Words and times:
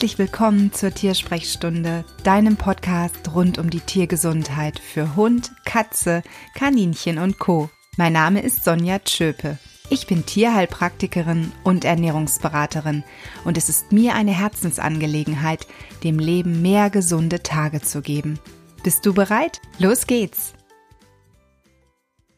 Herzlich 0.00 0.18
willkommen 0.18 0.72
zur 0.72 0.94
Tiersprechstunde, 0.94 2.06
deinem 2.24 2.56
Podcast 2.56 3.34
rund 3.34 3.58
um 3.58 3.68
die 3.68 3.80
Tiergesundheit 3.80 4.78
für 4.78 5.14
Hund, 5.14 5.52
Katze, 5.66 6.22
Kaninchen 6.54 7.18
und 7.18 7.38
Co. 7.38 7.68
Mein 7.98 8.14
Name 8.14 8.40
ist 8.40 8.64
Sonja 8.64 9.00
Tschöpe. 9.00 9.58
Ich 9.90 10.06
bin 10.06 10.24
Tierheilpraktikerin 10.24 11.52
und 11.64 11.84
Ernährungsberaterin 11.84 13.04
und 13.44 13.58
es 13.58 13.68
ist 13.68 13.92
mir 13.92 14.14
eine 14.14 14.30
Herzensangelegenheit, 14.30 15.66
dem 16.02 16.18
Leben 16.18 16.62
mehr 16.62 16.88
gesunde 16.88 17.42
Tage 17.42 17.82
zu 17.82 18.00
geben. 18.00 18.38
Bist 18.82 19.04
du 19.04 19.12
bereit? 19.12 19.60
Los 19.78 20.06
geht's! 20.06 20.54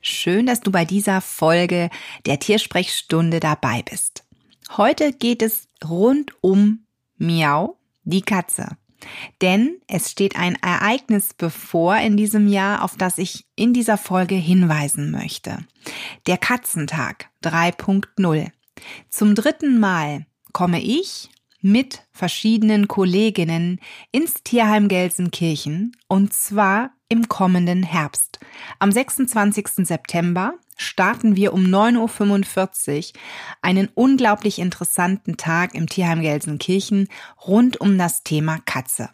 Schön, 0.00 0.46
dass 0.46 0.62
du 0.62 0.72
bei 0.72 0.84
dieser 0.84 1.20
Folge 1.20 1.90
der 2.26 2.40
Tiersprechstunde 2.40 3.38
dabei 3.38 3.84
bist. 3.88 4.24
Heute 4.76 5.12
geht 5.12 5.42
es 5.42 5.68
rund 5.84 6.32
um 6.40 6.86
Miau, 7.22 7.78
die 8.04 8.22
Katze. 8.22 8.76
Denn 9.40 9.80
es 9.88 10.10
steht 10.10 10.36
ein 10.36 10.56
Ereignis 10.62 11.34
bevor 11.34 11.96
in 11.96 12.16
diesem 12.16 12.46
Jahr, 12.46 12.84
auf 12.84 12.96
das 12.96 13.18
ich 13.18 13.46
in 13.56 13.72
dieser 13.72 13.96
Folge 13.96 14.34
hinweisen 14.34 15.10
möchte. 15.10 15.58
Der 16.26 16.38
Katzentag 16.38 17.30
3.0. 17.42 18.50
Zum 19.08 19.34
dritten 19.34 19.78
Mal 19.78 20.26
komme 20.52 20.80
ich 20.80 21.30
mit 21.60 22.02
verschiedenen 22.10 22.88
Kolleginnen 22.88 23.80
ins 24.10 24.42
Tierheim 24.42 24.88
Gelsenkirchen 24.88 25.96
und 26.08 26.32
zwar 26.32 26.90
im 27.08 27.28
kommenden 27.28 27.82
Herbst. 27.82 28.40
Am 28.78 28.90
26. 28.90 29.86
September 29.86 30.54
starten 30.76 31.36
wir 31.36 31.52
um 31.52 31.64
9.45 31.64 33.14
Uhr 33.14 33.20
einen 33.62 33.88
unglaublich 33.94 34.58
interessanten 34.58 35.36
Tag 35.36 35.74
im 35.74 35.88
Tierheim 35.88 36.20
Gelsenkirchen 36.20 37.08
rund 37.46 37.80
um 37.80 37.98
das 37.98 38.22
Thema 38.22 38.58
Katze. 38.64 39.10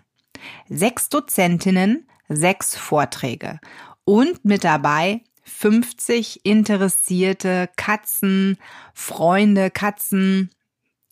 Sechs 0.68 1.08
Dozentinnen, 1.08 2.06
sechs 2.28 2.76
Vorträge 2.76 3.60
und 4.04 4.44
mit 4.44 4.64
dabei 4.64 5.22
50 5.44 6.44
interessierte 6.44 7.68
Katzen, 7.76 8.58
Freunde, 8.94 9.70
Katzen, 9.70 10.50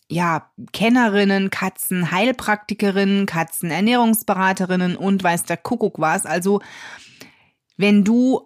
ja, 0.08 0.50
Kennerinnen, 0.72 1.50
Katzen, 1.50 2.10
Heilpraktikerinnen, 2.10 3.26
Katzen, 3.26 3.70
Ernährungsberaterinnen 3.70 4.96
und 4.96 5.22
weiß 5.24 5.44
der 5.44 5.56
Kuckuck 5.56 5.98
was. 5.98 6.26
Also, 6.26 6.60
wenn 7.76 8.04
du 8.04 8.44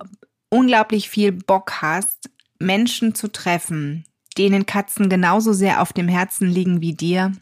unglaublich 0.51 1.09
viel 1.09 1.33
Bock 1.33 1.81
hast, 1.81 2.31
Menschen 2.59 3.15
zu 3.15 3.29
treffen, 3.33 4.05
denen 4.37 4.67
Katzen 4.67 5.09
genauso 5.09 5.53
sehr 5.53 5.81
auf 5.81 5.93
dem 5.93 6.09
Herzen 6.09 6.49
liegen 6.49 6.81
wie 6.81 6.95
dir, 6.95 7.33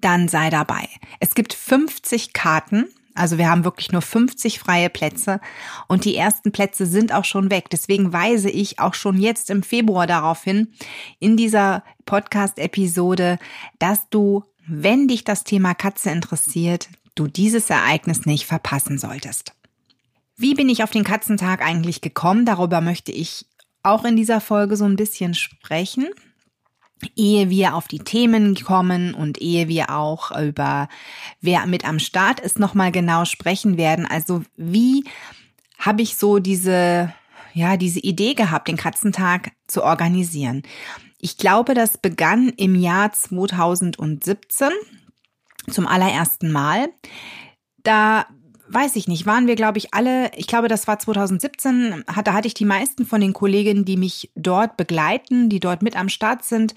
dann 0.00 0.28
sei 0.28 0.50
dabei. 0.50 0.88
Es 1.20 1.34
gibt 1.34 1.54
50 1.54 2.32
Karten, 2.32 2.88
also 3.14 3.38
wir 3.38 3.50
haben 3.50 3.64
wirklich 3.64 3.92
nur 3.92 4.02
50 4.02 4.58
freie 4.58 4.90
Plätze 4.90 5.40
und 5.88 6.04
die 6.04 6.16
ersten 6.16 6.52
Plätze 6.52 6.86
sind 6.86 7.12
auch 7.12 7.24
schon 7.24 7.50
weg. 7.50 7.68
Deswegen 7.70 8.12
weise 8.12 8.50
ich 8.50 8.78
auch 8.78 8.94
schon 8.94 9.18
jetzt 9.18 9.50
im 9.50 9.62
Februar 9.62 10.06
darauf 10.06 10.42
hin, 10.42 10.68
in 11.18 11.36
dieser 11.36 11.84
Podcast-Episode, 12.06 13.38
dass 13.78 14.08
du, 14.08 14.44
wenn 14.66 15.08
dich 15.08 15.24
das 15.24 15.44
Thema 15.44 15.74
Katze 15.74 16.10
interessiert, 16.10 16.88
du 17.14 17.26
dieses 17.26 17.68
Ereignis 17.68 18.24
nicht 18.26 18.46
verpassen 18.46 18.98
solltest. 18.98 19.52
Wie 20.42 20.54
bin 20.54 20.68
ich 20.68 20.82
auf 20.82 20.90
den 20.90 21.04
Katzentag 21.04 21.62
eigentlich 21.62 22.00
gekommen? 22.00 22.44
Darüber 22.44 22.80
möchte 22.80 23.12
ich 23.12 23.46
auch 23.84 24.04
in 24.04 24.16
dieser 24.16 24.40
Folge 24.40 24.76
so 24.76 24.84
ein 24.84 24.96
bisschen 24.96 25.34
sprechen. 25.34 26.08
Ehe 27.14 27.48
wir 27.48 27.76
auf 27.76 27.86
die 27.86 28.00
Themen 28.00 28.56
kommen 28.56 29.14
und 29.14 29.40
ehe 29.40 29.68
wir 29.68 29.90
auch 29.90 30.36
über 30.36 30.88
wer 31.40 31.64
mit 31.66 31.84
am 31.86 32.00
Start 32.00 32.40
ist 32.40 32.58
nochmal 32.58 32.90
genau 32.90 33.24
sprechen 33.24 33.76
werden. 33.76 34.04
Also 34.04 34.42
wie 34.56 35.04
habe 35.78 36.02
ich 36.02 36.16
so 36.16 36.40
diese, 36.40 37.14
ja, 37.54 37.76
diese 37.76 38.00
Idee 38.00 38.34
gehabt, 38.34 38.66
den 38.66 38.76
Katzentag 38.76 39.52
zu 39.68 39.84
organisieren? 39.84 40.64
Ich 41.18 41.36
glaube, 41.36 41.74
das 41.74 41.98
begann 41.98 42.48
im 42.48 42.74
Jahr 42.74 43.12
2017 43.12 44.70
zum 45.70 45.86
allerersten 45.86 46.50
Mal. 46.50 46.88
Da 47.84 48.26
weiß 48.68 48.96
ich 48.96 49.08
nicht, 49.08 49.26
waren 49.26 49.46
wir, 49.46 49.56
glaube 49.56 49.78
ich, 49.78 49.92
alle, 49.94 50.30
ich 50.36 50.46
glaube, 50.46 50.68
das 50.68 50.86
war 50.86 50.98
2017, 50.98 52.04
da 52.24 52.32
hatte 52.32 52.48
ich 52.48 52.54
die 52.54 52.64
meisten 52.64 53.04
von 53.04 53.20
den 53.20 53.32
Kolleginnen, 53.32 53.84
die 53.84 53.96
mich 53.96 54.30
dort 54.34 54.76
begleiten, 54.76 55.48
die 55.48 55.60
dort 55.60 55.82
mit 55.82 55.96
am 55.96 56.08
Start 56.08 56.44
sind, 56.44 56.74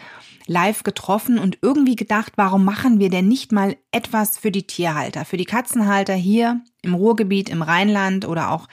live 0.48 0.84
getroffen 0.84 1.40
und 1.40 1.58
irgendwie 1.62 1.96
gedacht, 1.96 2.34
warum 2.36 2.66
machen 2.66 3.00
wir 3.00 3.10
denn 3.10 3.28
nicht 3.28 3.52
mal 3.52 3.76
etwas 3.92 4.38
für 4.38 4.52
die 4.52 4.68
Tierhalter, 4.68 5.26
für 5.26 5.38
die 5.38 5.46
Katzenhalter 5.46 6.14
hier 6.14 6.62
im 6.82 6.94
Ruhrgebiet, 6.94 7.50
im 7.50 7.62
Rheinland 7.62 8.28
oder 8.28 8.52
auch 8.52 8.68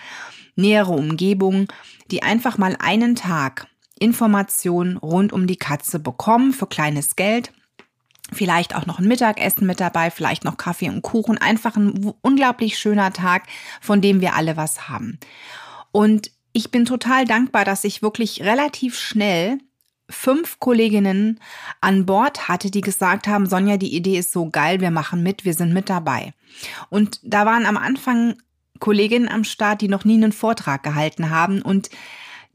nähere 0.56 0.92
Umgebung, 0.92 1.68
die 2.10 2.22
einfach 2.22 2.58
mal 2.58 2.76
einen 2.78 3.16
Tag 3.16 3.68
Informationen 3.98 4.96
rund 4.96 5.32
um 5.32 5.46
die 5.46 5.56
Katze 5.56 5.98
bekommen 5.98 6.52
für 6.52 6.66
kleines 6.66 7.16
Geld 7.16 7.52
Vielleicht 8.32 8.74
auch 8.74 8.86
noch 8.86 8.98
ein 8.98 9.08
Mittagessen 9.08 9.66
mit 9.66 9.80
dabei, 9.80 10.10
vielleicht 10.10 10.44
noch 10.44 10.56
Kaffee 10.56 10.88
und 10.88 11.02
Kuchen. 11.02 11.38
Einfach 11.38 11.76
ein 11.76 12.12
unglaublich 12.22 12.78
schöner 12.78 13.12
Tag, 13.12 13.44
von 13.80 14.00
dem 14.00 14.20
wir 14.20 14.34
alle 14.34 14.56
was 14.56 14.88
haben. 14.88 15.18
Und 15.92 16.30
ich 16.52 16.70
bin 16.70 16.84
total 16.84 17.24
dankbar, 17.24 17.64
dass 17.64 17.84
ich 17.84 18.02
wirklich 18.02 18.42
relativ 18.42 18.98
schnell 18.98 19.58
fünf 20.10 20.58
Kolleginnen 20.60 21.40
an 21.80 22.06
Bord 22.06 22.48
hatte, 22.48 22.70
die 22.70 22.82
gesagt 22.82 23.26
haben, 23.26 23.46
Sonja, 23.46 23.76
die 23.76 23.94
Idee 23.94 24.18
ist 24.18 24.32
so 24.32 24.50
geil, 24.50 24.80
wir 24.80 24.90
machen 24.90 25.22
mit, 25.22 25.44
wir 25.44 25.54
sind 25.54 25.72
mit 25.72 25.88
dabei. 25.88 26.34
Und 26.90 27.20
da 27.22 27.46
waren 27.46 27.66
am 27.66 27.76
Anfang 27.76 28.36
Kolleginnen 28.78 29.28
am 29.28 29.44
Start, 29.44 29.80
die 29.80 29.88
noch 29.88 30.04
nie 30.04 30.14
einen 30.14 30.32
Vortrag 30.32 30.82
gehalten 30.82 31.30
haben 31.30 31.62
und 31.62 31.88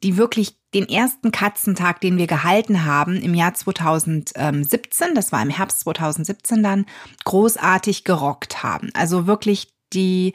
die 0.03 0.17
wirklich 0.17 0.55
den 0.73 0.87
ersten 0.87 1.31
Katzentag, 1.31 2.01
den 2.01 2.17
wir 2.17 2.27
gehalten 2.27 2.85
haben 2.85 3.15
im 3.15 3.33
Jahr 3.33 3.53
2017, 3.53 5.15
das 5.15 5.31
war 5.31 5.41
im 5.41 5.49
Herbst 5.49 5.79
2017 5.81 6.61
dann, 6.61 6.85
großartig 7.25 8.03
gerockt 8.03 8.63
haben. 8.63 8.89
Also 8.93 9.27
wirklich 9.27 9.69
die, 9.93 10.33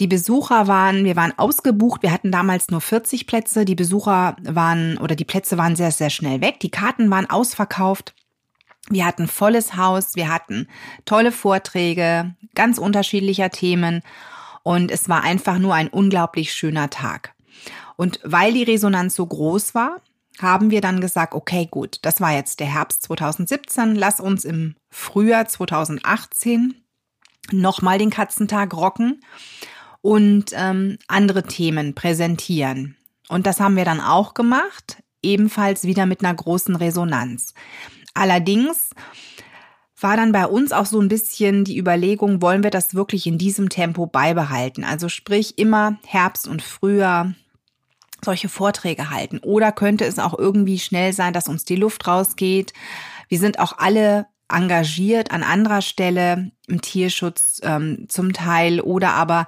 die 0.00 0.06
Besucher 0.06 0.66
waren, 0.68 1.04
wir 1.04 1.16
waren 1.16 1.38
ausgebucht, 1.38 2.02
wir 2.02 2.12
hatten 2.12 2.32
damals 2.32 2.70
nur 2.70 2.80
40 2.80 3.26
Plätze, 3.26 3.64
die 3.64 3.74
Besucher 3.74 4.36
waren 4.42 4.98
oder 4.98 5.14
die 5.14 5.24
Plätze 5.24 5.56
waren 5.58 5.76
sehr, 5.76 5.92
sehr 5.92 6.10
schnell 6.10 6.40
weg, 6.40 6.60
die 6.60 6.70
Karten 6.70 7.10
waren 7.10 7.30
ausverkauft. 7.30 8.14
Wir 8.90 9.06
hatten 9.06 9.28
volles 9.28 9.76
Haus, 9.76 10.16
wir 10.16 10.28
hatten 10.28 10.66
tolle 11.04 11.30
Vorträge, 11.30 12.34
ganz 12.54 12.78
unterschiedlicher 12.78 13.50
Themen 13.50 14.02
und 14.64 14.90
es 14.90 15.08
war 15.08 15.22
einfach 15.22 15.58
nur 15.58 15.74
ein 15.74 15.88
unglaublich 15.88 16.52
schöner 16.52 16.90
Tag. 16.90 17.32
Und 17.96 18.20
weil 18.24 18.52
die 18.52 18.62
Resonanz 18.62 19.14
so 19.14 19.26
groß 19.26 19.74
war, 19.74 20.00
haben 20.38 20.70
wir 20.70 20.80
dann 20.80 21.00
gesagt, 21.00 21.34
okay, 21.34 21.68
gut, 21.70 21.98
das 22.02 22.20
war 22.20 22.32
jetzt 22.32 22.60
der 22.60 22.66
Herbst 22.66 23.02
2017, 23.02 23.94
lass 23.94 24.20
uns 24.20 24.44
im 24.44 24.76
Frühjahr 24.90 25.46
2018 25.46 26.74
nochmal 27.50 27.98
den 27.98 28.10
Katzentag 28.10 28.74
rocken 28.74 29.20
und 30.00 30.52
ähm, 30.54 30.98
andere 31.06 31.42
Themen 31.42 31.94
präsentieren. 31.94 32.96
Und 33.28 33.46
das 33.46 33.60
haben 33.60 33.76
wir 33.76 33.84
dann 33.84 34.00
auch 34.00 34.34
gemacht, 34.34 35.02
ebenfalls 35.22 35.84
wieder 35.84 36.06
mit 36.06 36.24
einer 36.24 36.34
großen 36.34 36.76
Resonanz. 36.76 37.54
Allerdings 38.14 38.90
war 40.00 40.16
dann 40.16 40.32
bei 40.32 40.46
uns 40.46 40.72
auch 40.72 40.86
so 40.86 41.00
ein 41.00 41.08
bisschen 41.08 41.64
die 41.64 41.78
Überlegung, 41.78 42.42
wollen 42.42 42.62
wir 42.62 42.70
das 42.70 42.94
wirklich 42.94 43.26
in 43.26 43.38
diesem 43.38 43.68
Tempo 43.68 44.06
beibehalten? 44.06 44.84
Also 44.84 45.08
sprich 45.08 45.58
immer 45.58 45.98
Herbst 46.04 46.48
und 46.48 46.60
Frühjahr 46.60 47.34
solche 48.24 48.48
Vorträge 48.48 49.10
halten? 49.10 49.38
Oder 49.38 49.72
könnte 49.72 50.04
es 50.04 50.18
auch 50.18 50.38
irgendwie 50.38 50.78
schnell 50.78 51.12
sein, 51.12 51.32
dass 51.32 51.48
uns 51.48 51.64
die 51.64 51.76
Luft 51.76 52.06
rausgeht? 52.06 52.72
Wir 53.28 53.38
sind 53.38 53.58
auch 53.58 53.78
alle 53.78 54.26
engagiert 54.52 55.30
an 55.30 55.42
anderer 55.42 55.82
Stelle 55.82 56.52
im 56.68 56.80
Tierschutz 56.80 57.60
ähm, 57.62 58.06
zum 58.08 58.32
Teil 58.32 58.80
oder 58.80 59.12
aber 59.12 59.46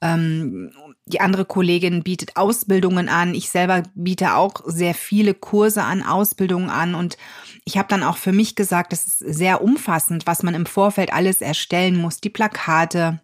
ähm, 0.00 0.72
die 1.06 1.20
andere 1.20 1.44
Kollegin 1.44 2.02
bietet 2.02 2.36
Ausbildungen 2.36 3.08
an. 3.08 3.34
Ich 3.34 3.48
selber 3.48 3.82
biete 3.94 4.34
auch 4.34 4.54
sehr 4.66 4.94
viele 4.94 5.34
Kurse 5.34 5.82
an, 5.82 6.02
Ausbildungen 6.02 6.70
an 6.70 6.94
und 6.94 7.16
ich 7.64 7.78
habe 7.78 7.88
dann 7.88 8.02
auch 8.02 8.16
für 8.16 8.32
mich 8.32 8.54
gesagt, 8.54 8.92
es 8.92 9.06
ist 9.06 9.18
sehr 9.18 9.62
umfassend, 9.62 10.26
was 10.26 10.42
man 10.42 10.54
im 10.54 10.66
Vorfeld 10.66 11.12
alles 11.12 11.40
erstellen 11.40 11.96
muss. 11.96 12.20
Die 12.20 12.30
Plakate, 12.30 13.20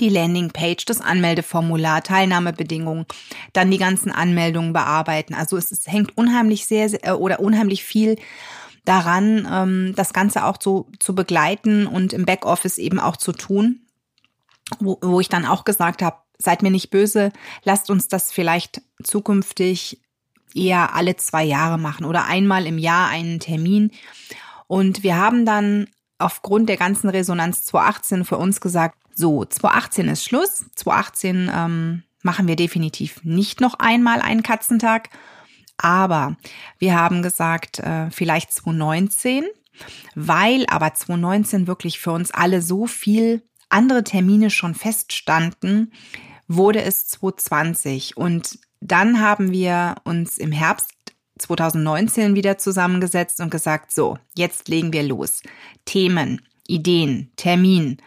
die 0.00 0.08
Landingpage, 0.08 0.84
das 0.84 1.00
Anmeldeformular, 1.00 2.02
Teilnahmebedingungen, 2.02 3.06
dann 3.52 3.70
die 3.70 3.78
ganzen 3.78 4.10
Anmeldungen 4.10 4.72
bearbeiten. 4.72 5.34
Also 5.34 5.56
es, 5.56 5.72
es 5.72 5.86
hängt 5.86 6.16
unheimlich 6.16 6.66
sehr, 6.66 6.88
sehr 6.88 7.04
äh, 7.04 7.12
oder 7.12 7.40
unheimlich 7.40 7.84
viel 7.84 8.16
daran, 8.84 9.48
ähm, 9.50 9.92
das 9.96 10.12
Ganze 10.12 10.44
auch 10.44 10.56
zu, 10.56 10.90
zu 10.98 11.14
begleiten 11.14 11.86
und 11.86 12.12
im 12.12 12.24
Backoffice 12.24 12.78
eben 12.78 13.00
auch 13.00 13.16
zu 13.16 13.32
tun, 13.32 13.80
wo, 14.78 14.98
wo 15.02 15.20
ich 15.20 15.28
dann 15.28 15.44
auch 15.44 15.64
gesagt 15.64 16.02
habe, 16.02 16.16
seid 16.38 16.62
mir 16.62 16.70
nicht 16.70 16.90
böse, 16.90 17.32
lasst 17.64 17.90
uns 17.90 18.08
das 18.08 18.32
vielleicht 18.32 18.82
zukünftig 19.02 20.00
eher 20.54 20.94
alle 20.94 21.16
zwei 21.16 21.44
Jahre 21.44 21.78
machen 21.78 22.06
oder 22.06 22.26
einmal 22.26 22.66
im 22.66 22.78
Jahr 22.78 23.08
einen 23.08 23.40
Termin. 23.40 23.90
Und 24.66 25.02
wir 25.02 25.16
haben 25.16 25.44
dann 25.44 25.88
aufgrund 26.18 26.68
der 26.68 26.76
ganzen 26.76 27.10
Resonanz 27.10 27.64
2018 27.64 28.24
für 28.24 28.38
uns 28.38 28.60
gesagt, 28.60 28.98
so, 29.16 29.44
2018 29.44 30.08
ist 30.08 30.24
Schluss. 30.24 30.66
2018 30.76 31.50
ähm, 31.52 32.02
machen 32.22 32.46
wir 32.46 32.56
definitiv 32.56 33.24
nicht 33.24 33.62
noch 33.62 33.74
einmal 33.78 34.20
einen 34.20 34.42
Katzentag. 34.42 35.08
Aber 35.78 36.36
wir 36.78 36.94
haben 36.94 37.22
gesagt, 37.22 37.78
äh, 37.78 38.10
vielleicht 38.10 38.52
2019, 38.52 39.44
weil 40.14 40.66
aber 40.68 40.92
2019 40.92 41.66
wirklich 41.66 41.98
für 41.98 42.12
uns 42.12 42.30
alle 42.30 42.60
so 42.60 42.86
viel 42.86 43.42
andere 43.70 44.04
Termine 44.04 44.50
schon 44.50 44.74
feststanden, 44.74 45.92
wurde 46.46 46.82
es 46.82 47.08
2020. 47.08 48.18
Und 48.18 48.58
dann 48.80 49.20
haben 49.20 49.50
wir 49.50 49.96
uns 50.04 50.36
im 50.36 50.52
Herbst 50.52 50.90
2019 51.38 52.34
wieder 52.34 52.58
zusammengesetzt 52.58 53.40
und 53.40 53.50
gesagt, 53.50 53.92
so, 53.92 54.18
jetzt 54.34 54.68
legen 54.68 54.92
wir 54.92 55.02
los. 55.02 55.42
Themen, 55.84 56.42
Ideen, 56.68 57.30
Termin. 57.36 57.98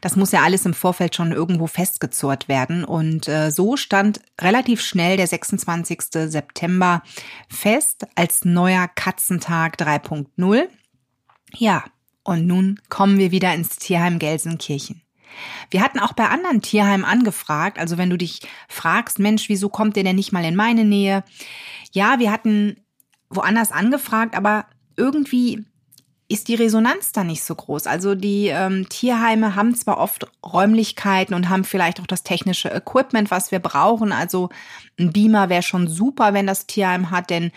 Das 0.00 0.16
muss 0.16 0.32
ja 0.32 0.42
alles 0.42 0.66
im 0.66 0.74
Vorfeld 0.74 1.14
schon 1.14 1.32
irgendwo 1.32 1.66
festgezurrt 1.66 2.48
werden. 2.48 2.84
Und 2.84 3.26
äh, 3.28 3.50
so 3.50 3.76
stand 3.76 4.20
relativ 4.40 4.82
schnell 4.82 5.16
der 5.16 5.26
26. 5.26 6.00
September 6.26 7.02
fest 7.48 8.06
als 8.14 8.44
neuer 8.44 8.88
Katzentag 8.88 9.76
3.0. 9.80 10.68
Ja, 11.56 11.84
und 12.22 12.46
nun 12.46 12.80
kommen 12.88 13.18
wir 13.18 13.30
wieder 13.30 13.54
ins 13.54 13.76
Tierheim 13.76 14.18
Gelsenkirchen. 14.18 15.02
Wir 15.70 15.82
hatten 15.82 15.98
auch 15.98 16.12
bei 16.12 16.28
anderen 16.28 16.62
Tierheimen 16.62 17.04
angefragt, 17.04 17.78
also 17.78 17.98
wenn 17.98 18.10
du 18.10 18.18
dich 18.18 18.40
fragst, 18.68 19.18
Mensch, 19.18 19.48
wieso 19.48 19.68
kommt 19.68 19.96
der 19.96 20.04
denn 20.04 20.16
nicht 20.16 20.32
mal 20.32 20.44
in 20.44 20.54
meine 20.54 20.84
Nähe? 20.84 21.24
Ja, 21.92 22.18
wir 22.18 22.30
hatten 22.30 22.76
woanders 23.30 23.72
angefragt, 23.72 24.36
aber 24.36 24.66
irgendwie 24.96 25.64
ist 26.26 26.48
die 26.48 26.54
Resonanz 26.54 27.12
da 27.12 27.22
nicht 27.22 27.44
so 27.44 27.54
groß. 27.54 27.86
Also 27.86 28.14
die 28.14 28.46
ähm, 28.46 28.88
Tierheime 28.88 29.54
haben 29.54 29.74
zwar 29.74 29.98
oft 29.98 30.26
Räumlichkeiten 30.44 31.34
und 31.34 31.50
haben 31.50 31.64
vielleicht 31.64 32.00
auch 32.00 32.06
das 32.06 32.22
technische 32.22 32.70
Equipment, 32.70 33.30
was 33.30 33.52
wir 33.52 33.58
brauchen. 33.58 34.10
Also 34.10 34.48
ein 34.98 35.12
Beamer 35.12 35.50
wäre 35.50 35.62
schon 35.62 35.86
super, 35.86 36.32
wenn 36.32 36.46
das 36.46 36.66
Tierheim 36.66 37.10
hat, 37.10 37.28
denn 37.28 37.52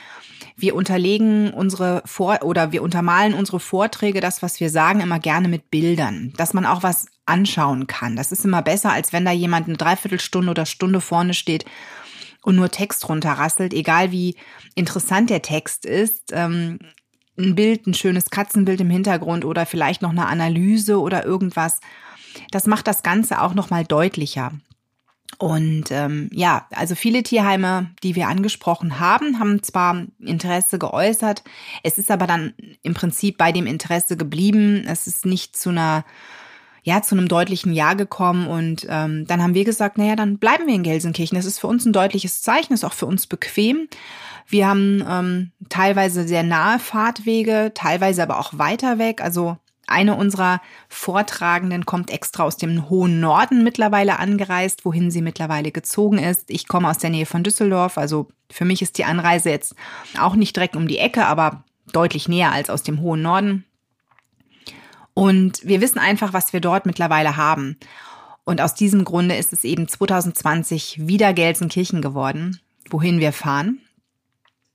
wir 0.58 0.76
unterlegen 0.76 1.54
unsere 1.54 2.02
Vor 2.06 2.40
oder 2.44 2.72
wir 2.72 2.84
untermalen 2.84 3.34
unsere 3.34 3.60
Vorträge, 3.60 4.20
das, 4.20 4.42
was 4.42 4.60
wir 4.60 4.70
sagen, 4.70 5.00
immer 5.00 5.20
gerne 5.20 5.48
mit 5.48 5.72
Bildern, 5.72 6.34
dass 6.36 6.54
man 6.54 6.66
auch 6.66 6.84
was 6.84 7.06
anschauen 7.26 7.88
kann. 7.88 8.16
Das 8.16 8.32
ist 8.32 8.44
immer 8.44 8.62
besser, 8.62 8.92
als 8.92 9.14
wenn 9.14 9.24
da 9.24 9.32
jemand 9.32 9.68
eine 9.68 9.78
Dreiviertelstunde 9.78 10.52
oder 10.52 10.66
Stunde 10.66 11.00
vorne 11.00 11.34
steht 11.34 11.66
und 12.42 12.56
nur 12.56 12.70
Text 12.70 13.08
runterrasselt, 13.08 13.74
egal 13.74 14.12
wie 14.12 14.36
interessant 14.76 15.30
der 15.30 15.42
Text 15.42 15.86
ist. 15.86 16.32
Ähm, 16.32 16.80
ein 17.38 17.56
Bild, 17.56 17.88
ein 17.88 17.94
schönes 17.94 18.30
Katzenbild 18.30 18.82
im 18.82 18.90
Hintergrund 18.90 19.46
oder 19.46 19.66
vielleicht 19.66 20.02
noch 20.02 20.12
eine 20.12 20.28
Analyse 20.28 21.00
oder 21.00 21.26
irgendwas. 21.26 21.80
Das 22.52 22.68
macht 22.68 22.88
das 22.88 23.04
Ganze 23.04 23.42
auch 23.42 23.54
noch 23.54 23.70
mal 23.70 23.84
deutlicher. 23.84 24.52
Und 25.40 25.92
ähm, 25.92 26.30
ja, 26.34 26.66
also 26.72 26.96
viele 26.96 27.22
Tierheime, 27.22 27.92
die 28.02 28.16
wir 28.16 28.28
angesprochen 28.28 29.00
haben, 29.00 29.40
haben 29.40 29.62
zwar 29.62 30.06
Interesse 30.20 30.80
geäußert, 30.80 31.44
es 31.84 32.00
ist 32.00 32.10
aber 32.10 32.26
dann 32.26 32.54
im 32.82 32.96
Prinzip 32.96 33.38
bei 33.38 33.52
dem 33.52 33.68
Interesse 33.68 34.18
geblieben. 34.18 34.84
Es 34.88 35.06
ist 35.06 35.26
nicht 35.26 35.56
zu 35.56 35.70
einer 35.70 36.06
ja, 36.88 37.02
zu 37.02 37.16
einem 37.16 37.28
deutlichen 37.28 37.74
Ja 37.74 37.96
gekommen 37.96 38.48
und 38.48 38.88
ähm, 38.90 39.28
dann 39.28 39.44
haben 39.44 39.54
wir 39.54 39.66
gesagt, 39.66 39.98
naja, 39.98 40.16
dann 40.16 40.38
bleiben 40.38 40.68
wir 40.68 40.74
in 40.74 40.84
Gelsenkirchen. 40.84 41.36
Das 41.36 41.44
ist 41.44 41.60
für 41.60 41.68
uns 41.68 41.86
ein 41.86 41.92
deutliches 41.92 42.42
Zeichen, 42.42 42.72
ist 42.72 42.86
auch 42.86 42.94
für 42.94 43.08
uns 43.08 43.28
bequem. 43.28 43.90
Wir 44.48 44.68
haben 44.68 45.04
ähm, 45.08 45.52
teilweise 45.70 46.28
sehr 46.28 46.44
nahe 46.44 46.80
Fahrtwege, 46.80 47.72
teilweise 47.74 48.24
aber 48.24 48.40
auch 48.40 48.58
weiter 48.58 48.98
weg. 48.98 49.22
Also 49.22 49.58
eine 49.88 50.16
unserer 50.16 50.62
Vortragenden 50.90 51.86
kommt 51.86 52.12
extra 52.12 52.44
aus 52.44 52.58
dem 52.58 52.90
hohen 52.90 53.20
Norden 53.20 53.64
mittlerweile 53.64 54.20
angereist, 54.20 54.86
wohin 54.86 55.12
sie 55.12 55.22
mittlerweile 55.22 55.72
gezogen 55.72 56.18
ist. 56.18 56.50
Ich 56.50 56.68
komme 56.68 56.90
aus 56.90 56.98
der 56.98 57.10
Nähe 57.10 57.26
von 57.26 57.44
Düsseldorf, 57.44 57.98
also 57.98 58.28
für 58.52 58.66
mich 58.66 58.82
ist 58.82 58.98
die 58.98 59.06
Anreise 59.06 59.50
jetzt 59.50 59.76
auch 60.20 60.36
nicht 60.36 60.56
direkt 60.56 60.76
um 60.76 60.88
die 60.88 60.98
Ecke, 60.98 61.26
aber 61.26 61.64
deutlich 61.92 62.28
näher 62.28 62.52
als 62.52 62.70
aus 62.70 62.84
dem 62.84 63.02
hohen 63.02 63.22
Norden. 63.22 63.66
Und 65.14 65.66
wir 65.66 65.82
wissen 65.82 66.00
einfach, 66.00 66.34
was 66.34 66.54
wir 66.54 66.60
dort 66.60 66.86
mittlerweile 66.86 67.38
haben. 67.38 67.78
Und 68.44 68.62
aus 68.62 68.76
diesem 68.76 69.04
Grunde 69.04 69.36
ist 69.36 69.52
es 69.52 69.64
eben 69.64 69.88
2020 69.88 71.08
wieder 71.08 71.34
Gelsenkirchen 71.34 72.02
geworden, 72.02 72.60
wohin 72.90 73.20
wir 73.20 73.34
fahren. 73.34 73.80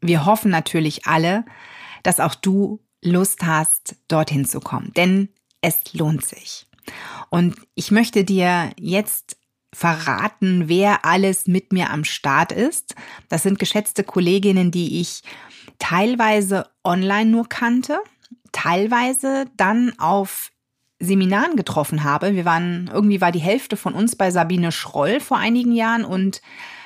Wir 0.03 0.27
hoffen 0.27 0.51
natürlich 0.51 1.07
alle, 1.07 1.45
dass 2.03 2.21
auch 2.21 2.35
du 2.35 2.81
Lust 3.03 3.45
hast, 3.45 3.97
dorthin 4.09 4.45
zu 4.45 4.61
kommen, 4.61 4.93
denn 4.97 5.29
es 5.61 5.95
lohnt 5.95 6.25
sich. 6.25 6.67
Und 7.31 7.57
ich 7.75 7.91
möchte 7.91 8.25
dir 8.25 8.71
jetzt 8.79 9.37
verraten, 9.73 10.69
wer 10.69 11.05
alles 11.07 11.47
mit 11.47 11.73
mir 11.73 11.91
am 11.91 12.05
Start 12.05 12.53
ist. 12.53 12.95
Das 13.31 13.43
sind 13.43 13.59
geschätzte 13.59 14.05
Kolleginnen, 14.05 14.71
die 14.71 15.01
ich 15.01 15.23
teilweise 15.79 16.69
online 16.85 17.31
nur 17.31 17.49
kannte 17.49 17.99
teilweise 18.53 19.47
dann 19.57 19.99
auf 19.99 20.53
Seminaren 21.01 21.57
getroffen 21.57 22.05
habe. 22.05 22.35
Wir 22.35 22.45
waren, 22.45 22.89
irgendwie 22.93 23.21
war 23.21 23.33
die 23.33 23.41
Hälfte 23.41 23.77
von 23.77 23.95
uns 23.95 24.15
bei 24.15 24.31
Sabine 24.31 24.71
Schroll 24.71 25.19
vor 25.19 25.39
einigen 25.39 25.73
Jahren 25.73 26.05
und 26.05 26.41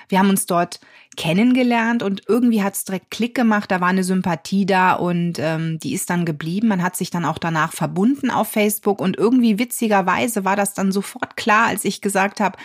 wir 0.09 0.19
haben 0.19 0.31
uns 0.31 0.47
dort 0.47 0.81
kennengelernt 1.17 2.03
und 2.03 2.23
irgendwie 2.29 2.63
hat 2.63 2.75
es 2.75 2.85
direkt 2.85 3.11
Klick 3.11 3.35
gemacht, 3.35 3.71
da 3.71 3.81
war 3.81 3.89
eine 3.89 4.05
Sympathie 4.05 4.67
da 4.67 4.93
und 4.93 5.39
ähm, 5.39 5.79
die 5.79 5.95
ist 5.95 6.11
dann 6.11 6.27
geblieben. 6.27 6.69
Man 6.69 6.83
hat 6.83 6.97
sich 6.97 7.11
dann 7.11 7.25
auch 7.25 7.39
danach 7.39 7.73
verbunden 7.73 8.31
auf 8.31 8.49
Facebook 8.49 9.01
und 9.01 9.17
irgendwie 9.17 9.59
witzigerweise 9.59 10.45
war 10.45 10.57
das 10.57 10.75
dann 10.75 10.93
sofort 10.93 11.37
klar, 11.37 11.67
als 11.69 11.85
ich 11.85 12.03
gesagt 12.03 12.41
habe, 12.41 12.59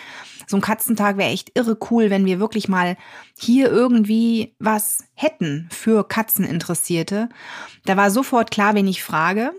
so 0.46 0.56
ein 0.56 0.60
Katzentag 0.60 1.16
wäre 1.16 1.30
echt 1.30 1.52
irre 1.54 1.78
cool, 1.90 2.10
wenn 2.10 2.26
wir 2.26 2.40
wirklich 2.40 2.68
mal 2.68 2.96
hier 3.38 3.70
irgendwie 3.70 4.54
was 4.58 5.04
hätten 5.14 5.68
für 5.70 6.06
Katzeninteressierte. 6.06 7.28
Da 7.84 7.96
war 7.96 8.10
sofort 8.10 8.50
klar, 8.50 8.74
wen 8.74 8.86
ich 8.86 9.02
frage. 9.02 9.52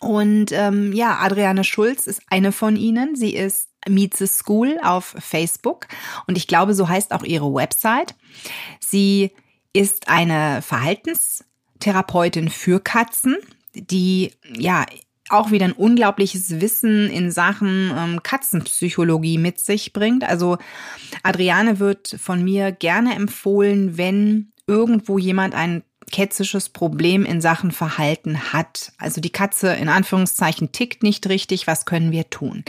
Und 0.00 0.52
ähm, 0.52 0.92
ja, 0.92 1.18
Adriane 1.20 1.64
Schulz 1.64 2.06
ist 2.06 2.20
eine 2.28 2.52
von 2.52 2.76
ihnen. 2.76 3.16
Sie 3.16 3.34
ist 3.34 3.70
Meet 3.88 4.16
the 4.16 4.26
School 4.26 4.78
auf 4.82 5.14
Facebook 5.18 5.88
und 6.26 6.36
ich 6.36 6.46
glaube, 6.46 6.74
so 6.74 6.88
heißt 6.88 7.12
auch 7.12 7.22
ihre 7.22 7.52
Website. 7.52 8.14
Sie 8.80 9.32
ist 9.72 10.08
eine 10.08 10.62
Verhaltenstherapeutin 10.62 12.48
für 12.48 12.80
Katzen, 12.80 13.36
die 13.74 14.32
ja 14.56 14.86
auch 15.28 15.50
wieder 15.50 15.64
ein 15.64 15.72
unglaubliches 15.72 16.60
Wissen 16.60 17.10
in 17.10 17.30
Sachen 17.30 17.92
ähm, 17.96 18.22
Katzenpsychologie 18.22 19.38
mit 19.38 19.60
sich 19.60 19.92
bringt. 19.92 20.24
Also 20.24 20.58
Adriane 21.22 21.78
wird 21.78 22.16
von 22.20 22.44
mir 22.44 22.72
gerne 22.72 23.14
empfohlen, 23.14 23.98
wenn 23.98 24.52
irgendwo 24.66 25.18
jemand 25.18 25.54
ein 25.54 25.82
ketzisches 26.10 26.68
Problem 26.68 27.24
in 27.24 27.40
Sachen 27.40 27.72
Verhalten 27.72 28.52
hat. 28.52 28.92
Also 28.98 29.20
die 29.20 29.30
Katze 29.30 29.72
in 29.74 29.88
Anführungszeichen 29.88 30.70
tickt 30.72 31.02
nicht 31.02 31.28
richtig, 31.28 31.66
was 31.66 31.84
können 31.84 32.12
wir 32.12 32.30
tun? 32.30 32.64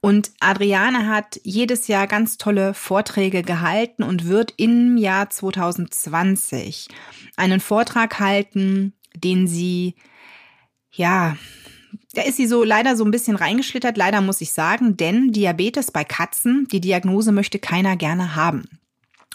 Und 0.00 0.30
Adriane 0.40 1.08
hat 1.08 1.40
jedes 1.42 1.88
Jahr 1.88 2.06
ganz 2.06 2.38
tolle 2.38 2.74
Vorträge 2.74 3.42
gehalten 3.42 4.02
und 4.02 4.26
wird 4.26 4.54
im 4.56 4.96
Jahr 4.96 5.30
2020 5.30 6.88
einen 7.36 7.60
Vortrag 7.60 8.20
halten, 8.20 8.94
den 9.14 9.46
sie, 9.46 9.94
ja, 10.90 11.36
da 12.14 12.22
ist 12.22 12.36
sie 12.36 12.46
so 12.46 12.64
leider 12.64 12.96
so 12.96 13.04
ein 13.04 13.10
bisschen 13.10 13.36
reingeschlittert, 13.36 13.96
leider 13.96 14.20
muss 14.20 14.40
ich 14.40 14.52
sagen, 14.52 14.96
denn 14.96 15.32
Diabetes 15.32 15.90
bei 15.90 16.04
Katzen, 16.04 16.66
die 16.70 16.80
Diagnose 16.80 17.32
möchte 17.32 17.58
keiner 17.58 17.96
gerne 17.96 18.34
haben. 18.34 18.64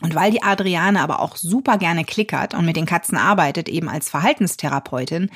Und 0.02 0.16
weil 0.16 0.32
die 0.32 0.42
Adriane 0.42 1.02
aber 1.02 1.20
auch 1.20 1.38
super 1.38 1.78
gerne 1.78 2.04
klickert 2.04 2.56
und 2.56 2.66
mit 2.66 2.76
den 2.76 2.86
Katzen 2.88 3.18
arbeitet, 3.18 3.70
eben 3.70 3.90
als 3.90 4.10
Verhaltenstherapeutin, 4.10 5.30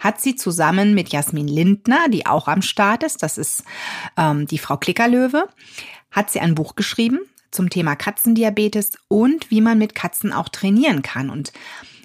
hat 0.00 0.20
sie 0.20 0.34
zusammen 0.34 0.94
mit 0.94 1.10
Jasmin 1.10 1.46
Lindner, 1.46 2.08
die 2.08 2.26
auch 2.26 2.48
am 2.48 2.60
Start 2.60 3.02
ist, 3.02 3.22
das 3.22 3.38
ist 3.38 3.62
ähm, 4.16 4.46
die 4.46 4.58
Frau 4.58 4.76
Klickerlöwe, 4.76 5.48
hat 6.10 6.30
sie 6.30 6.40
ein 6.40 6.56
Buch 6.56 6.74
geschrieben 6.74 7.20
zum 7.50 7.70
Thema 7.70 7.96
Katzendiabetes 7.96 8.92
und 9.08 9.50
wie 9.50 9.60
man 9.60 9.78
mit 9.78 9.94
Katzen 9.94 10.32
auch 10.32 10.48
trainieren 10.48 11.02
kann. 11.02 11.30
Und 11.30 11.52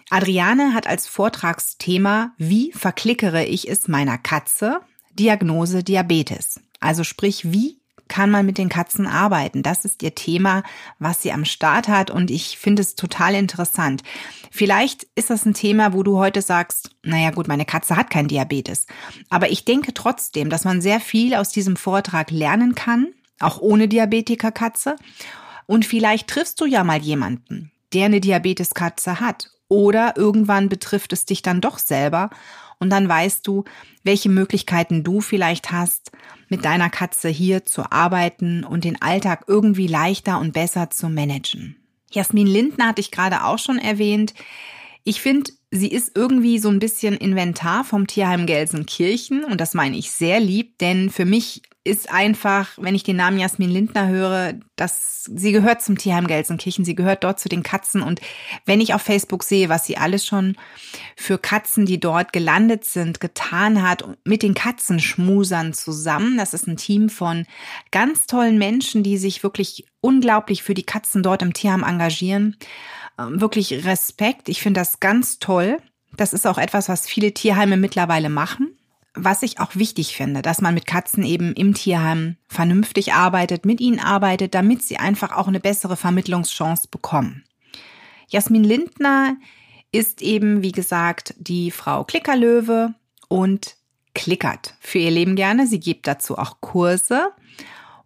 Adriane 0.10 0.74
hat 0.74 0.88
als 0.88 1.08
Vortragsthema, 1.08 2.34
wie 2.38 2.72
verklickere 2.72 3.46
ich 3.46 3.70
es 3.70 3.88
meiner 3.88 4.18
Katze? 4.18 4.80
Diagnose 5.14 5.84
Diabetes. 5.84 6.62
Also 6.80 7.04
sprich, 7.04 7.52
wie 7.52 7.80
kann 8.08 8.30
man 8.32 8.46
mit 8.46 8.58
den 8.58 8.70
Katzen 8.70 9.08
arbeiten? 9.08 9.64
Das 9.64 9.86
ist 9.86 10.04
ihr 10.04 10.16
Thema, 10.16 10.64
was 11.00 11.22
sie 11.22 11.32
am 11.32 11.46
Start 11.46 11.88
hat 11.88 12.12
und 12.12 12.32
ich 12.32 12.58
finde 12.58 12.82
es 12.82 12.96
total 12.96 13.36
interessant. 13.36 14.04
Vielleicht 14.52 15.08
ist 15.16 15.30
das 15.30 15.46
ein 15.46 15.54
Thema, 15.54 15.94
wo 15.94 16.04
du 16.04 16.18
heute 16.18 16.42
sagst, 16.42 16.92
naja 17.04 17.32
gut, 17.32 17.48
meine 17.48 17.66
Katze 17.66 17.96
hat 17.98 18.10
kein 18.10 18.28
Diabetes. 18.28 18.86
Aber 19.30 19.50
ich 19.50 19.66
denke 19.66 19.94
trotzdem, 19.94 20.50
dass 20.50 20.64
man 20.64 20.82
sehr 20.82 21.00
viel 21.00 21.36
aus 21.36 21.50
diesem 21.50 21.76
Vortrag 21.76 22.32
lernen 22.32 22.76
kann, 22.76 23.08
auch 23.40 23.60
ohne 23.60 23.88
Diabetikerkatze. 23.88 24.96
Und 25.66 25.86
vielleicht 25.86 26.28
triffst 26.28 26.62
du 26.62 26.66
ja 26.66 26.84
mal 26.84 27.02
jemanden, 27.02 27.72
der 27.94 28.06
eine 28.06 28.22
Diabeteskatze 28.22 29.20
hat 29.20 29.50
oder 29.68 30.16
irgendwann 30.16 30.70
betrifft 30.70 31.12
es 31.14 31.26
dich 31.26 31.42
dann 31.42 31.62
doch 31.62 31.80
selber 31.80 32.30
und 32.80 32.90
dann 32.90 33.08
weißt 33.08 33.46
du, 33.48 33.64
welche 34.04 34.30
Möglichkeiten 34.30 35.04
du 35.04 35.22
vielleicht 35.22 35.72
hast, 35.72 36.12
mit 36.50 36.66
deiner 36.66 36.90
Katze 36.90 37.30
hier 37.30 37.66
zu 37.66 37.92
arbeiten 37.92 38.64
und 38.64 38.84
den 38.84 39.02
Alltag 39.02 39.46
irgendwie 39.48 39.88
leichter 39.88 40.40
und 40.40 40.54
besser 40.54 40.90
zu 40.90 41.10
managen. 41.10 41.76
Jasmin 42.12 42.48
Lindner 42.48 42.88
hatte 42.88 43.02
ich 43.02 43.12
gerade 43.12 43.44
auch 43.44 43.60
schon 43.60 43.78
erwähnt. 43.78 44.34
Ich 45.04 45.22
finde, 45.22 45.52
sie 45.72 45.90
ist 45.90 46.12
irgendwie 46.16 46.60
so 46.60 46.70
ein 46.70 46.80
bisschen 46.80 47.16
Inventar 47.16 47.84
vom 47.84 48.08
Tierheim 48.08 48.46
Gelsenkirchen 48.46 49.44
und 49.44 49.60
das 49.60 49.74
meine 49.74 49.98
ich 49.98 50.12
sehr 50.12 50.40
lieb, 50.40 50.78
denn 50.80 51.10
für 51.10 51.26
mich 51.26 51.62
ist 51.86 52.12
einfach, 52.12 52.72
wenn 52.78 52.96
ich 52.96 53.04
den 53.04 53.18
Namen 53.18 53.38
Jasmin 53.38 53.70
Lindner 53.70 54.08
höre, 54.08 54.56
dass 54.76 55.24
sie 55.24 55.52
gehört 55.52 55.84
zum 55.84 56.00
Tierheim 56.00 56.26
Gelsenkirchen, 56.26 56.84
sie 56.84 56.96
gehört 56.96 57.24
dort 57.24 57.40
zu 57.40 57.48
den 57.48 57.62
Katzen. 57.62 58.02
Und 58.02 58.22
wenn 58.66 58.82
ich 58.82 58.96
auf 58.96 59.04
Facebook 59.04 59.44
sehe, 59.44 59.70
was 59.70 59.86
sie 59.86 59.96
alles 59.96 60.26
schon 60.26 60.58
für 61.16 61.38
Katzen, 61.38 61.86
die 61.86 62.00
dort 62.00 62.34
gelandet 62.34 62.86
sind, 62.86 63.20
getan 63.20 63.88
hat, 63.88 64.04
mit 64.26 64.42
den 64.42 64.56
Katzenschmusern 64.56 65.74
zusammen, 65.74 66.38
das 66.40 66.56
ist 66.56 66.68
ein 66.68 66.78
Team 66.78 67.08
von 67.08 67.46
ganz 67.92 68.26
tollen 68.26 68.58
Menschen, 68.58 69.04
die 69.04 69.20
sich 69.20 69.44
wirklich 69.44 69.86
unglaublich 70.02 70.64
für 70.64 70.74
die 70.74 70.88
Katzen 70.88 71.22
dort 71.22 71.44
im 71.44 71.54
Tierheim 71.54 71.84
engagieren, 71.84 72.58
ähm, 73.20 73.40
wirklich 73.40 73.86
Respekt, 73.86 74.50
ich 74.50 74.60
finde 74.60 74.82
das 74.82 75.00
ganz 75.00 75.38
toll. 75.38 75.78
Das 76.18 76.34
ist 76.34 76.48
auch 76.48 76.58
etwas, 76.58 76.90
was 76.90 77.06
viele 77.06 77.32
Tierheime 77.32 77.78
mittlerweile 77.78 78.30
machen 78.30 78.75
was 79.16 79.44
ich 79.44 79.60
auch 79.60 79.76
wichtig 79.76 80.16
finde, 80.16 80.42
dass 80.42 80.62
man 80.62 80.74
mit 80.74 80.86
Katzen 80.86 81.24
eben 81.24 81.54
im 81.54 81.74
Tierheim 81.74 82.38
vernünftig 82.48 83.14
arbeitet, 83.14 83.66
mit 83.66 83.80
ihnen 83.80 84.00
arbeitet, 84.00 84.54
damit 84.54 84.84
sie 84.84 84.98
einfach 84.98 85.36
auch 85.36 85.48
eine 85.48 85.60
bessere 85.60 85.98
Vermittlungschance 85.98 86.88
bekommen. 86.90 87.44
Jasmin 88.28 88.64
Lindner 88.64 89.38
ist 89.92 90.22
eben, 90.22 90.62
wie 90.62 90.72
gesagt, 90.72 91.34
die 91.38 91.72
Frau 91.72 92.04
Klickerlöwe 92.04 92.94
und 93.28 93.76
klickert 94.14 94.76
für 94.80 95.00
ihr 95.00 95.12
Leben 95.12 95.36
gerne. 95.36 95.68
Sie 95.68 95.80
gibt 95.80 96.08
dazu 96.08 96.38
auch 96.38 96.62
Kurse 96.62 97.30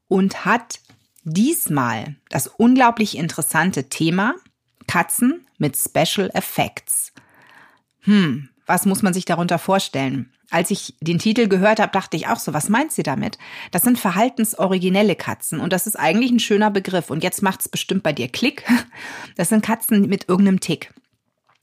und 0.07 0.45
hat 0.45 0.79
diesmal 1.23 2.15
das 2.29 2.47
unglaublich 2.47 3.17
interessante 3.17 3.89
Thema 3.89 4.35
Katzen 4.87 5.45
mit 5.57 5.77
Special 5.77 6.29
Effects. 6.33 7.13
Hm, 8.01 8.49
was 8.65 8.85
muss 8.85 9.01
man 9.01 9.13
sich 9.13 9.25
darunter 9.25 9.59
vorstellen? 9.59 10.33
Als 10.51 10.71
ich 10.71 10.95
den 10.99 11.19
Titel 11.19 11.47
gehört 11.47 11.79
habe, 11.79 11.91
dachte 11.91 12.17
ich 12.17 12.27
auch 12.27 12.39
so, 12.39 12.53
was 12.53 12.69
meint 12.69 12.91
sie 12.91 13.03
damit? 13.03 13.37
Das 13.71 13.83
sind 13.83 13.99
verhaltensoriginelle 13.99 15.15
Katzen 15.15 15.59
und 15.59 15.73
das 15.73 15.85
ist 15.85 15.97
eigentlich 15.97 16.31
ein 16.31 16.39
schöner 16.39 16.71
Begriff. 16.71 17.11
Und 17.11 17.23
jetzt 17.23 17.43
macht 17.43 17.61
es 17.61 17.69
bestimmt 17.69 18.03
bei 18.03 18.13
dir 18.13 18.27
Klick. 18.27 18.63
Das 19.35 19.49
sind 19.49 19.63
Katzen 19.63 20.01
mit 20.09 20.27
irgendeinem 20.27 20.59
Tick. 20.59 20.93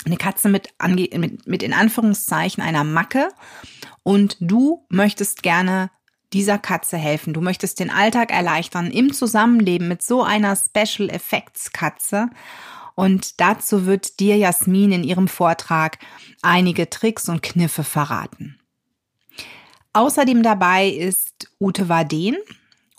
Eine 0.07 0.17
Katze 0.17 0.49
mit, 0.49 0.73
mit, 0.87 1.47
mit 1.47 1.63
in 1.63 1.75
Anführungszeichen 1.75 2.63
einer 2.63 2.85
Macke 2.85 3.29
und 4.03 4.37
du 4.41 4.87
möchtest 4.89 5.43
gerne 5.43 5.91
dieser 6.33 6.59
Katze 6.59 6.97
helfen. 6.97 7.35
Du 7.35 7.41
möchtest 7.41 7.81
den 7.81 7.91
Alltag 7.91 8.33
erleichtern 8.33 8.91
im 8.91 9.13
Zusammenleben 9.13 9.89
mit 9.89 10.03
so 10.03 10.23
einer 10.23 10.57
Special 10.57 11.11
Effects 11.11 11.73
Katze. 11.73 12.29
Und 12.95 13.41
dazu 13.41 13.87
wird 13.87 14.21
dir 14.21 14.37
Jasmin 14.37 14.93
in 14.93 15.05
ihrem 15.05 15.29
Vortrag 15.29 15.99
einige 16.43 16.89
Tricks 16.89 17.29
und 17.29 17.43
Kniffe 17.43 17.85
verraten. 17.85 18.59
Außerdem 19.97 20.43
dabei 20.43 20.89
ist 20.89 21.51
Ute 21.59 21.89
Waden. 21.89 22.37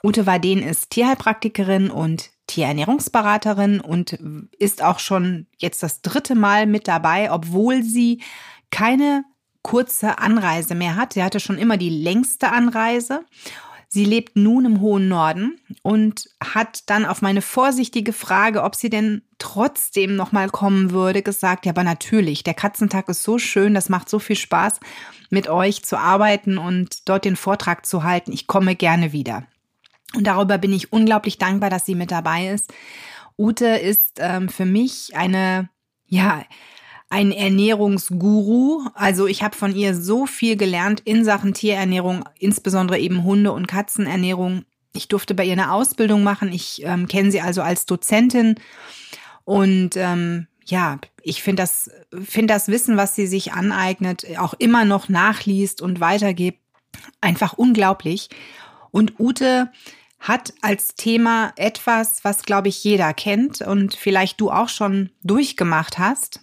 Ute 0.04 0.26
Waden 0.26 0.64
ist 0.64 0.90
Tierheilpraktikerin 0.90 1.92
und 1.92 2.32
Tierernährungsberaterin 2.48 3.82
und 3.82 4.14
ist 4.58 4.82
auch 4.82 4.98
schon 4.98 5.46
jetzt 5.60 5.84
das 5.84 6.02
dritte 6.02 6.34
Mal 6.34 6.66
mit 6.66 6.88
dabei, 6.88 7.32
obwohl 7.32 7.84
sie 7.84 8.24
keine 8.72 9.26
kurze 9.62 10.18
Anreise 10.18 10.74
mehr 10.74 10.96
hat. 10.96 11.14
Sie 11.14 11.22
hatte 11.22 11.40
schon 11.40 11.60
immer 11.60 11.78
die 11.78 11.92
längste 11.92 12.52
Anreise. 12.52 13.24
Sie 13.90 14.04
lebt 14.04 14.36
nun 14.36 14.66
im 14.66 14.82
hohen 14.82 15.08
Norden 15.08 15.62
und 15.82 16.30
hat 16.44 16.90
dann 16.90 17.06
auf 17.06 17.22
meine 17.22 17.42
vorsichtige 17.42 18.12
Frage, 18.12 18.64
ob 18.64 18.76
sie 18.76 18.90
denn 18.90 19.22
trotzdem 19.38 20.16
noch 20.16 20.34
mal 20.34 20.50
kommen 20.50 20.92
würde, 20.92 21.22
gesagt, 21.22 21.66
ja, 21.66 21.72
aber 21.72 21.84
natürlich, 21.84 22.44
der 22.44 22.54
Katzentag 22.54 23.08
ist 23.08 23.24
so 23.24 23.38
schön, 23.40 23.74
das 23.74 23.88
macht 23.88 24.10
so 24.10 24.20
viel 24.20 24.36
Spaß 24.36 24.80
mit 25.30 25.48
euch 25.48 25.86
zu 25.86 25.98
arbeiten 25.98 26.58
und 26.58 27.08
dort 27.08 27.24
den 27.24 27.38
Vortrag 27.38 27.86
zu 27.86 28.04
halten. 28.04 28.34
Ich 28.34 28.48
komme 28.48 28.76
gerne 28.76 29.14
wieder. 29.14 29.48
Und 30.16 30.28
darüber 30.28 30.58
bin 30.58 30.74
ich 30.74 30.92
unglaublich 30.92 31.38
dankbar, 31.38 31.70
dass 31.70 31.86
sie 31.86 31.96
mit 31.96 32.12
dabei 32.12 32.50
ist. 32.50 32.74
Ute 33.38 33.68
ist 33.68 34.18
ähm, 34.18 34.50
für 34.50 34.66
mich 34.66 35.16
eine, 35.16 35.70
ja, 36.08 36.44
ein 37.10 37.32
Ernährungsguru. 37.32 38.88
Also 38.94 39.28
ich 39.28 39.44
habe 39.44 39.56
von 39.56 39.76
ihr 39.76 39.96
so 39.96 40.26
viel 40.26 40.58
gelernt 40.58 41.02
in 41.02 41.24
Sachen 41.24 41.54
Tierernährung, 41.54 42.24
insbesondere 42.40 43.00
eben 43.00 43.24
Hunde- 43.24 43.54
und 43.54 43.68
Katzenernährung. 43.68 44.66
Ich 44.94 45.08
durfte 45.08 45.36
bei 45.36 45.46
ihr 45.46 45.54
eine 45.54 45.72
Ausbildung 45.72 46.24
machen. 46.24 46.52
Ich 46.52 46.84
ähm, 46.84 47.08
kenne 47.08 47.32
sie 47.32 47.42
also 47.42 47.62
als 47.62 47.86
Dozentin 47.86 48.56
und 49.48 49.96
ähm, 49.96 50.48
ja, 50.66 51.00
ich 51.22 51.42
finde 51.42 51.64
das, 51.64 51.90
finde 52.12 52.54
das 52.54 52.68
Wissen, 52.68 52.98
was 52.98 53.16
sie 53.16 53.28
sich 53.28 53.54
aneignet, 53.54 54.26
auch 54.38 54.54
immer 54.56 54.84
noch 54.84 55.08
nachliest 55.08 55.82
und 55.82 56.02
weitergibt, 56.02 56.60
einfach 57.22 57.54
unglaublich. 57.54 58.28
Und 58.92 59.20
Ute 59.20 59.72
hat 60.20 60.54
als 60.62 60.96
Thema 60.96 61.54
etwas, 61.56 62.26
was, 62.26 62.44
glaube 62.44 62.68
ich, 62.68 62.84
jeder 62.84 63.14
kennt 63.14 63.62
und 63.62 63.96
vielleicht 63.96 64.42
du 64.42 64.52
auch 64.52 64.68
schon 64.68 65.12
durchgemacht 65.24 65.98
hast. 65.98 66.42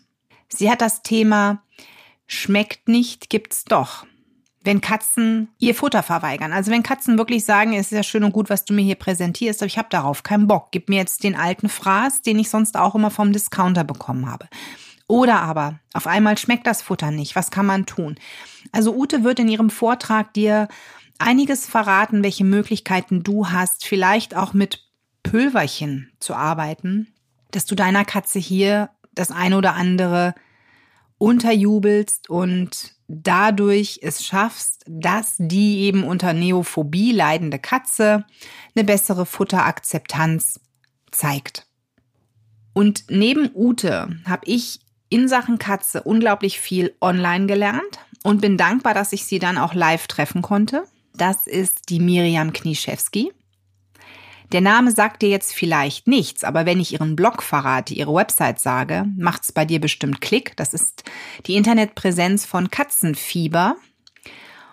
Sie 0.58 0.70
hat 0.70 0.80
das 0.80 1.02
Thema 1.02 1.62
schmeckt 2.26 2.88
nicht, 2.88 3.30
gibt's 3.30 3.64
doch 3.64 4.06
wenn 4.64 4.80
Katzen 4.80 5.48
ihr 5.58 5.74
Futter 5.74 6.02
verweigern. 6.02 6.52
Also 6.52 6.70
wenn 6.70 6.82
Katzen 6.82 7.18
wirklich 7.18 7.44
sagen, 7.44 7.74
es 7.74 7.92
ist 7.92 7.96
ja 7.96 8.02
schön 8.02 8.24
und 8.24 8.32
gut, 8.32 8.48
was 8.48 8.64
du 8.64 8.72
mir 8.72 8.82
hier 8.82 8.94
präsentierst, 8.94 9.60
aber 9.60 9.66
ich 9.66 9.76
habe 9.76 9.88
darauf 9.90 10.22
keinen 10.22 10.48
Bock. 10.48 10.68
Gib 10.70 10.88
mir 10.88 10.96
jetzt 10.96 11.22
den 11.22 11.36
alten 11.36 11.68
Fraß, 11.68 12.22
den 12.22 12.38
ich 12.38 12.48
sonst 12.48 12.76
auch 12.76 12.94
immer 12.94 13.10
vom 13.10 13.32
Discounter 13.32 13.84
bekommen 13.84 14.30
habe. 14.30 14.48
Oder 15.06 15.42
aber 15.42 15.80
auf 15.92 16.06
einmal 16.06 16.38
schmeckt 16.38 16.66
das 16.66 16.80
Futter 16.80 17.10
nicht. 17.10 17.36
Was 17.36 17.50
kann 17.50 17.66
man 17.66 17.84
tun? 17.84 18.16
Also 18.72 18.96
Ute 18.96 19.22
wird 19.22 19.38
in 19.38 19.48
ihrem 19.48 19.68
Vortrag 19.68 20.32
dir 20.32 20.68
einiges 21.18 21.66
verraten, 21.66 22.24
welche 22.24 22.44
Möglichkeiten 22.44 23.22
du 23.22 23.50
hast, 23.50 23.84
vielleicht 23.84 24.34
auch 24.34 24.54
mit 24.54 24.82
Pülverchen 25.22 26.10
zu 26.20 26.34
arbeiten, 26.34 27.12
dass 27.50 27.66
du 27.66 27.74
deiner 27.74 28.06
Katze 28.06 28.38
hier 28.38 28.88
das 29.14 29.30
eine 29.30 29.58
oder 29.58 29.74
andere 29.74 30.34
unterjubelst 31.24 32.28
und 32.28 32.94
dadurch 33.08 34.00
es 34.02 34.24
schaffst, 34.24 34.84
dass 34.86 35.36
die 35.38 35.80
eben 35.80 36.04
unter 36.04 36.34
Neophobie 36.34 37.12
leidende 37.12 37.58
Katze 37.58 38.24
eine 38.76 38.84
bessere 38.84 39.24
Futterakzeptanz 39.24 40.60
zeigt. 41.10 41.66
Und 42.74 43.04
neben 43.08 43.50
Ute 43.54 44.18
habe 44.26 44.42
ich 44.44 44.80
in 45.08 45.28
Sachen 45.28 45.58
Katze 45.58 46.02
unglaublich 46.02 46.60
viel 46.60 46.94
online 47.00 47.46
gelernt 47.46 48.00
und 48.22 48.42
bin 48.42 48.58
dankbar, 48.58 48.92
dass 48.92 49.12
ich 49.12 49.24
sie 49.24 49.38
dann 49.38 49.56
auch 49.56 49.72
live 49.72 50.06
treffen 50.08 50.42
konnte. 50.42 50.84
Das 51.14 51.46
ist 51.46 51.88
die 51.88 52.00
Miriam 52.00 52.52
Knieschewski. 52.52 53.32
Der 54.52 54.60
Name 54.60 54.90
sagt 54.90 55.22
dir 55.22 55.28
jetzt 55.28 55.54
vielleicht 55.54 56.06
nichts, 56.06 56.44
aber 56.44 56.66
wenn 56.66 56.80
ich 56.80 56.92
ihren 56.92 57.16
Blog 57.16 57.42
verrate, 57.42 57.94
ihre 57.94 58.14
Website 58.14 58.60
sage, 58.60 59.06
macht's 59.16 59.52
bei 59.52 59.64
dir 59.64 59.80
bestimmt 59.80 60.20
Klick. 60.20 60.56
Das 60.56 60.74
ist 60.74 61.04
die 61.46 61.56
Internetpräsenz 61.56 62.46
von 62.46 62.70
Katzenfieber. 62.70 63.76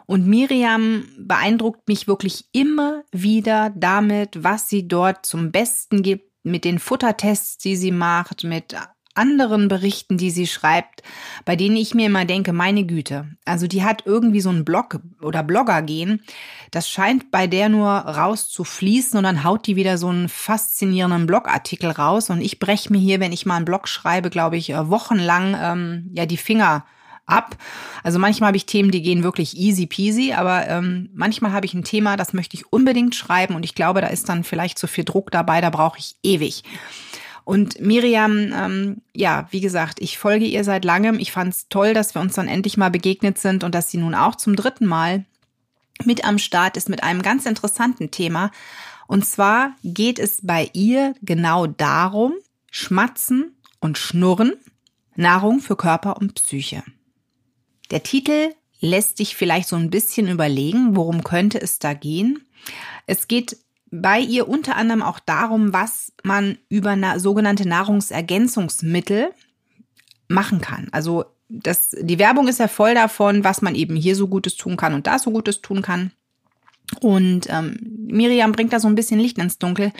Und 0.05 0.27
Miriam 0.27 1.05
beeindruckt 1.17 1.87
mich 1.87 2.07
wirklich 2.07 2.45
immer 2.51 3.03
wieder 3.11 3.71
damit, 3.75 4.43
was 4.43 4.67
sie 4.67 4.87
dort 4.87 5.25
zum 5.25 5.51
Besten 5.51 6.03
gibt, 6.03 6.29
mit 6.43 6.65
den 6.65 6.79
Futtertests, 6.79 7.57
die 7.57 7.75
sie 7.75 7.91
macht, 7.91 8.43
mit 8.43 8.75
anderen 9.15 9.67
Berichten, 9.67 10.17
die 10.17 10.31
sie 10.31 10.47
schreibt, 10.47 11.03
bei 11.45 11.55
denen 11.55 11.75
ich 11.75 11.93
mir 11.93 12.07
immer 12.07 12.25
denke, 12.25 12.53
meine 12.53 12.85
Güte, 12.85 13.27
also 13.45 13.67
die 13.67 13.83
hat 13.83 14.03
irgendwie 14.05 14.41
so 14.41 14.49
einen 14.49 14.65
Blog 14.65 14.99
oder 15.21 15.43
Blogger 15.43 15.81
gehen. 15.81 16.23
Das 16.71 16.89
scheint 16.89 17.31
bei 17.31 17.47
der 17.47 17.69
nur 17.69 17.89
raus 17.89 18.49
zu 18.49 18.63
fließen 18.63 19.17
und 19.17 19.23
dann 19.23 19.43
haut 19.43 19.67
die 19.67 19.75
wieder 19.75 19.97
so 19.97 20.07
einen 20.07 20.29
faszinierenden 20.29 21.25
Blogartikel 21.27 21.91
raus 21.91 22.29
und 22.29 22.41
ich 22.41 22.59
breche 22.59 22.91
mir 22.91 22.99
hier, 22.99 23.19
wenn 23.19 23.33
ich 23.33 23.45
mal 23.45 23.57
einen 23.57 23.65
Blog 23.65 23.87
schreibe, 23.87 24.29
glaube 24.29 24.57
ich, 24.57 24.69
äh, 24.69 24.89
wochenlang 24.89 25.55
ähm, 25.59 26.11
ja 26.13 26.25
die 26.25 26.37
Finger 26.37 26.85
ab. 27.25 27.55
Also 28.03 28.19
manchmal 28.19 28.47
habe 28.47 28.57
ich 28.57 28.65
Themen, 28.65 28.91
die 28.91 29.01
gehen 29.01 29.23
wirklich 29.23 29.57
easy 29.57 29.87
peasy, 29.87 30.33
aber 30.33 30.67
ähm, 30.67 31.09
manchmal 31.13 31.51
habe 31.51 31.65
ich 31.65 31.73
ein 31.73 31.83
Thema, 31.83 32.17
das 32.17 32.33
möchte 32.33 32.55
ich 32.55 32.71
unbedingt 32.71 33.15
schreiben 33.15 33.55
und 33.55 33.63
ich 33.63 33.75
glaube, 33.75 34.01
da 34.01 34.07
ist 34.07 34.29
dann 34.29 34.43
vielleicht 34.43 34.77
zu 34.77 34.87
viel 34.87 35.03
Druck 35.03 35.31
dabei, 35.31 35.61
da 35.61 35.69
brauche 35.69 35.99
ich 35.99 36.15
ewig. 36.23 36.63
Und 37.43 37.79
Miriam, 37.79 38.53
ähm, 38.53 39.01
ja, 39.13 39.47
wie 39.51 39.61
gesagt, 39.61 39.99
ich 39.99 40.17
folge 40.17 40.45
ihr 40.45 40.63
seit 40.63 40.85
langem. 40.85 41.19
Ich 41.19 41.31
fand 41.31 41.53
es 41.53 41.67
toll, 41.69 41.93
dass 41.93 42.15
wir 42.15 42.21
uns 42.21 42.35
dann 42.35 42.47
endlich 42.47 42.77
mal 42.77 42.91
begegnet 42.91 43.37
sind 43.37 43.63
und 43.63 43.73
dass 43.75 43.89
sie 43.89 43.97
nun 43.97 44.15
auch 44.15 44.35
zum 44.35 44.55
dritten 44.55 44.85
Mal 44.85 45.25
mit 46.05 46.25
am 46.25 46.37
Start 46.37 46.77
ist 46.77 46.89
mit 46.89 47.03
einem 47.03 47.21
ganz 47.21 47.45
interessanten 47.45 48.11
Thema. 48.11 48.51
Und 49.07 49.25
zwar 49.25 49.75
geht 49.83 50.19
es 50.19 50.39
bei 50.43 50.69
ihr 50.73 51.15
genau 51.21 51.67
darum, 51.67 52.33
schmatzen 52.71 53.55
und 53.79 53.97
schnurren 53.97 54.53
Nahrung 55.15 55.59
für 55.59 55.75
Körper 55.75 56.17
und 56.17 56.35
Psyche. 56.35 56.83
Der 57.91 58.03
Titel 58.03 58.53
lässt 58.79 59.19
dich 59.19 59.35
vielleicht 59.35 59.67
so 59.67 59.75
ein 59.75 59.89
bisschen 59.89 60.27
überlegen, 60.27 60.95
worum 60.95 61.23
könnte 61.23 61.61
es 61.61 61.79
da 61.79 61.93
gehen. 61.93 62.45
Es 63.05 63.27
geht 63.27 63.57
bei 63.91 64.19
ihr 64.19 64.47
unter 64.47 64.77
anderem 64.77 65.03
auch 65.03 65.19
darum, 65.19 65.73
was 65.73 66.13
man 66.23 66.57
über 66.69 66.95
na 66.95 67.19
sogenannte 67.19 67.67
Nahrungsergänzungsmittel 67.67 69.31
machen 70.29 70.61
kann. 70.61 70.87
Also 70.93 71.25
das, 71.49 71.95
die 71.99 72.17
Werbung 72.17 72.47
ist 72.47 72.59
ja 72.59 72.69
voll 72.69 72.95
davon, 72.95 73.43
was 73.43 73.61
man 73.61 73.75
eben 73.75 73.97
hier 73.97 74.15
so 74.15 74.29
Gutes 74.29 74.55
tun 74.55 74.77
kann 74.77 74.93
und 74.93 75.07
da 75.07 75.19
so 75.19 75.31
Gutes 75.31 75.61
tun 75.61 75.81
kann. 75.81 76.11
Und 77.01 77.47
ähm, 77.49 77.77
Miriam 78.07 78.53
bringt 78.53 78.73
da 78.73 78.79
so 78.79 78.87
ein 78.87 78.95
bisschen 78.95 79.19
Licht 79.19 79.37
ins 79.37 79.59
Dunkel, 79.59 79.91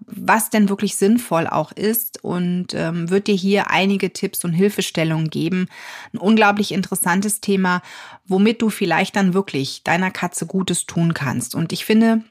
was 0.00 0.50
denn 0.50 0.68
wirklich 0.68 0.96
sinnvoll 0.96 1.46
auch 1.46 1.72
ist 1.72 2.22
und 2.22 2.74
ähm, 2.74 3.08
wird 3.08 3.28
dir 3.28 3.34
hier 3.34 3.70
einige 3.70 4.12
Tipps 4.12 4.44
und 4.44 4.52
Hilfestellungen 4.52 5.30
geben. 5.30 5.68
Ein 6.12 6.18
unglaublich 6.18 6.72
interessantes 6.72 7.40
Thema, 7.40 7.82
womit 8.26 8.60
du 8.60 8.68
vielleicht 8.68 9.16
dann 9.16 9.32
wirklich 9.32 9.84
deiner 9.84 10.10
Katze 10.10 10.46
Gutes 10.46 10.86
tun 10.86 11.14
kannst. 11.14 11.54
Und 11.54 11.72
ich 11.72 11.84
finde, 11.84 12.22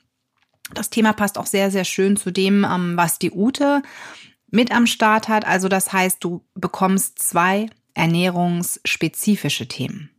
das 0.73 0.89
Thema 0.89 1.13
passt 1.13 1.37
auch 1.37 1.45
sehr, 1.45 1.71
sehr 1.71 1.85
schön 1.85 2.17
zu 2.17 2.31
dem, 2.31 2.65
ähm, 2.65 2.97
was 2.97 3.19
die 3.19 3.31
Ute 3.31 3.81
mit 4.49 4.71
am 4.71 4.87
Start 4.87 5.27
hat. 5.27 5.45
Also 5.45 5.69
das 5.69 5.93
heißt, 5.93 6.23
du 6.23 6.43
bekommst 6.55 7.19
zwei 7.19 7.67
ernährungsspezifische 7.93 9.67
Themen. 9.67 10.09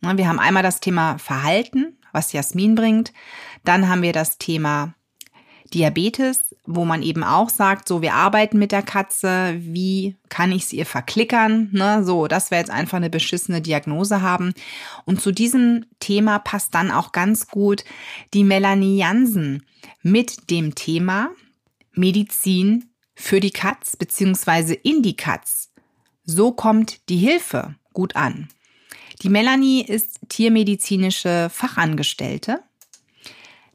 Wir 0.00 0.28
haben 0.28 0.38
einmal 0.38 0.62
das 0.62 0.80
Thema 0.80 1.18
Verhalten, 1.18 1.98
was 2.12 2.32
Jasmin 2.32 2.74
bringt. 2.74 3.12
Dann 3.64 3.88
haben 3.88 4.02
wir 4.02 4.12
das 4.12 4.38
Thema 4.38 4.94
Diabetes, 5.74 6.54
wo 6.64 6.84
man 6.84 7.02
eben 7.02 7.24
auch 7.24 7.50
sagt, 7.50 7.88
so 7.88 8.00
wir 8.00 8.14
arbeiten 8.14 8.58
mit 8.58 8.72
der 8.72 8.82
Katze, 8.82 9.56
wie 9.58 10.16
kann 10.28 10.52
ich 10.52 10.66
sie 10.66 10.76
ihr 10.76 10.86
verklickern, 10.86 11.68
ne? 11.72 12.04
So, 12.04 12.26
dass 12.26 12.50
wir 12.50 12.58
jetzt 12.58 12.70
einfach 12.70 12.96
eine 12.96 13.10
beschissene 13.10 13.60
Diagnose 13.60 14.22
haben. 14.22 14.54
Und 15.04 15.20
zu 15.20 15.32
diesem 15.32 15.84
Thema 16.00 16.38
passt 16.38 16.74
dann 16.74 16.90
auch 16.90 17.12
ganz 17.12 17.48
gut 17.48 17.84
die 18.32 18.44
Melanie 18.44 18.98
Jansen 18.98 19.62
mit 20.02 20.50
dem 20.50 20.74
Thema 20.74 21.30
Medizin 21.92 22.90
für 23.14 23.40
die 23.40 23.50
Katz 23.50 23.96
beziehungsweise 23.96 24.74
in 24.74 25.02
die 25.02 25.16
Katz. 25.16 25.70
So 26.24 26.52
kommt 26.52 27.08
die 27.08 27.16
Hilfe 27.16 27.74
gut 27.92 28.16
an. 28.16 28.48
Die 29.22 29.28
Melanie 29.28 29.82
ist 29.82 30.20
tiermedizinische 30.28 31.48
Fachangestellte. 31.50 32.62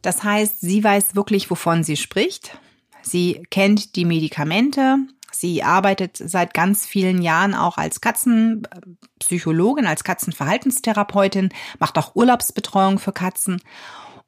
Das 0.02 0.24
heißt, 0.24 0.62
sie 0.62 0.84
weiß 0.84 1.16
wirklich, 1.16 1.50
wovon 1.50 1.84
sie 1.84 1.98
spricht. 1.98 2.58
Sie 3.02 3.44
kennt 3.50 3.96
die 3.96 4.06
Medikamente. 4.06 4.98
Sie 5.32 5.64
arbeitet 5.64 6.18
seit 6.18 6.54
ganz 6.54 6.86
vielen 6.86 7.22
Jahren 7.22 7.56
auch 7.56 7.78
als 7.78 8.02
Katzenpsychologin, 8.02 9.88
als 9.88 10.04
Katzenverhaltenstherapeutin, 10.04 11.50
macht 11.80 11.98
auch 11.98 12.16
Urlaubsbetreuung 12.16 13.00
für 13.00 13.12
Katzen 13.12 13.62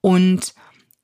und 0.01 0.55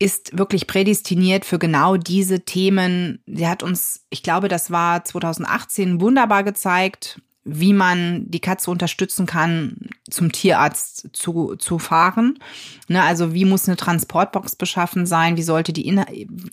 ist 0.01 0.36
wirklich 0.36 0.65
prädestiniert 0.65 1.46
für 1.46 1.60
genau 1.60 1.96
diese 1.96 2.39
Themen. 2.43 3.22
Sie 3.27 3.48
hat 3.48 3.62
uns, 3.62 4.03
ich 4.10 4.24
glaube, 4.24 4.48
das 4.48 4.72
war 4.72 5.05
2018 5.05 6.01
wunderbar 6.01 6.43
gezeigt, 6.43 7.22
wie 7.43 7.74
man 7.74 8.25
die 8.27 8.39
Katze 8.39 8.72
unterstützen 8.72 9.27
kann, 9.27 9.89
zum 10.10 10.31
Tierarzt 10.31 11.10
zu, 11.13 11.55
zu 11.55 11.77
fahren. 11.77 12.39
Ne, 12.88 13.03
also 13.03 13.36
wie 13.36 13.46
muss 13.46 13.67
eine 13.67 13.77
Transportbox 13.77 14.55
beschaffen 14.55 15.05
sein, 15.05 15.38
wie 15.38 15.43
sollte 15.43 15.72
die 15.72 15.88
in, 15.88 16.03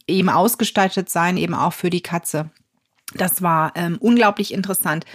eben 0.07 0.29
ausgestaltet 0.29 1.09
sein, 1.09 1.39
eben 1.39 1.55
auch 1.55 1.73
für 1.73 1.89
die 1.89 2.03
Katze. 2.03 2.51
Das 3.15 3.43
war 3.43 3.73
ähm, 3.75 3.97
unglaublich 4.01 4.53
interessant 4.53 5.07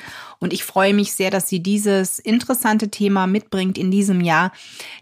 und 0.43 0.51
ich 0.51 0.65
freue 0.65 0.93
mich 0.93 1.13
sehr, 1.13 1.31
dass 1.31 1.47
sie 1.47 1.61
dieses 1.61 2.19
interessante 2.19 2.89
Thema 2.89 3.27
mitbringt 3.27 3.77
in 3.77 3.91
diesem 3.91 4.19
Jahr, 4.19 4.51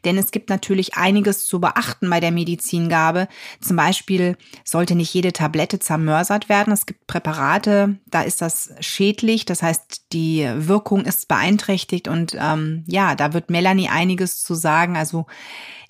denn 0.05 0.17
es 0.19 0.29
gibt 0.29 0.51
natürlich 0.51 0.97
einiges 0.97 1.47
zu 1.47 1.59
beachten 1.59 2.09
bei 2.11 2.19
der 2.19 2.31
Medizingabe. 2.31 3.27
Zum 3.59 3.75
Beispiel 3.75 4.37
sollte 4.63 4.93
nicht 4.93 5.11
jede 5.13 5.33
Tablette 5.33 5.79
zermörsert 5.79 6.47
werden. 6.47 6.71
Es 6.71 6.85
gibt 6.85 7.07
Präparate, 7.07 7.97
da 8.05 8.21
ist 8.21 8.39
das 8.39 8.73
schädlich, 8.81 9.45
das 9.45 9.63
heißt 9.63 10.13
die 10.13 10.47
Wirkung 10.57 11.05
ist 11.05 11.27
beeinträchtigt 11.27 12.07
und 12.07 12.37
ähm, 12.39 12.83
ja, 12.87 13.15
da 13.15 13.33
wird 13.33 13.49
Melanie 13.49 13.89
einiges 13.89 14.43
zu 14.43 14.53
sagen. 14.53 14.95
Also 14.95 15.25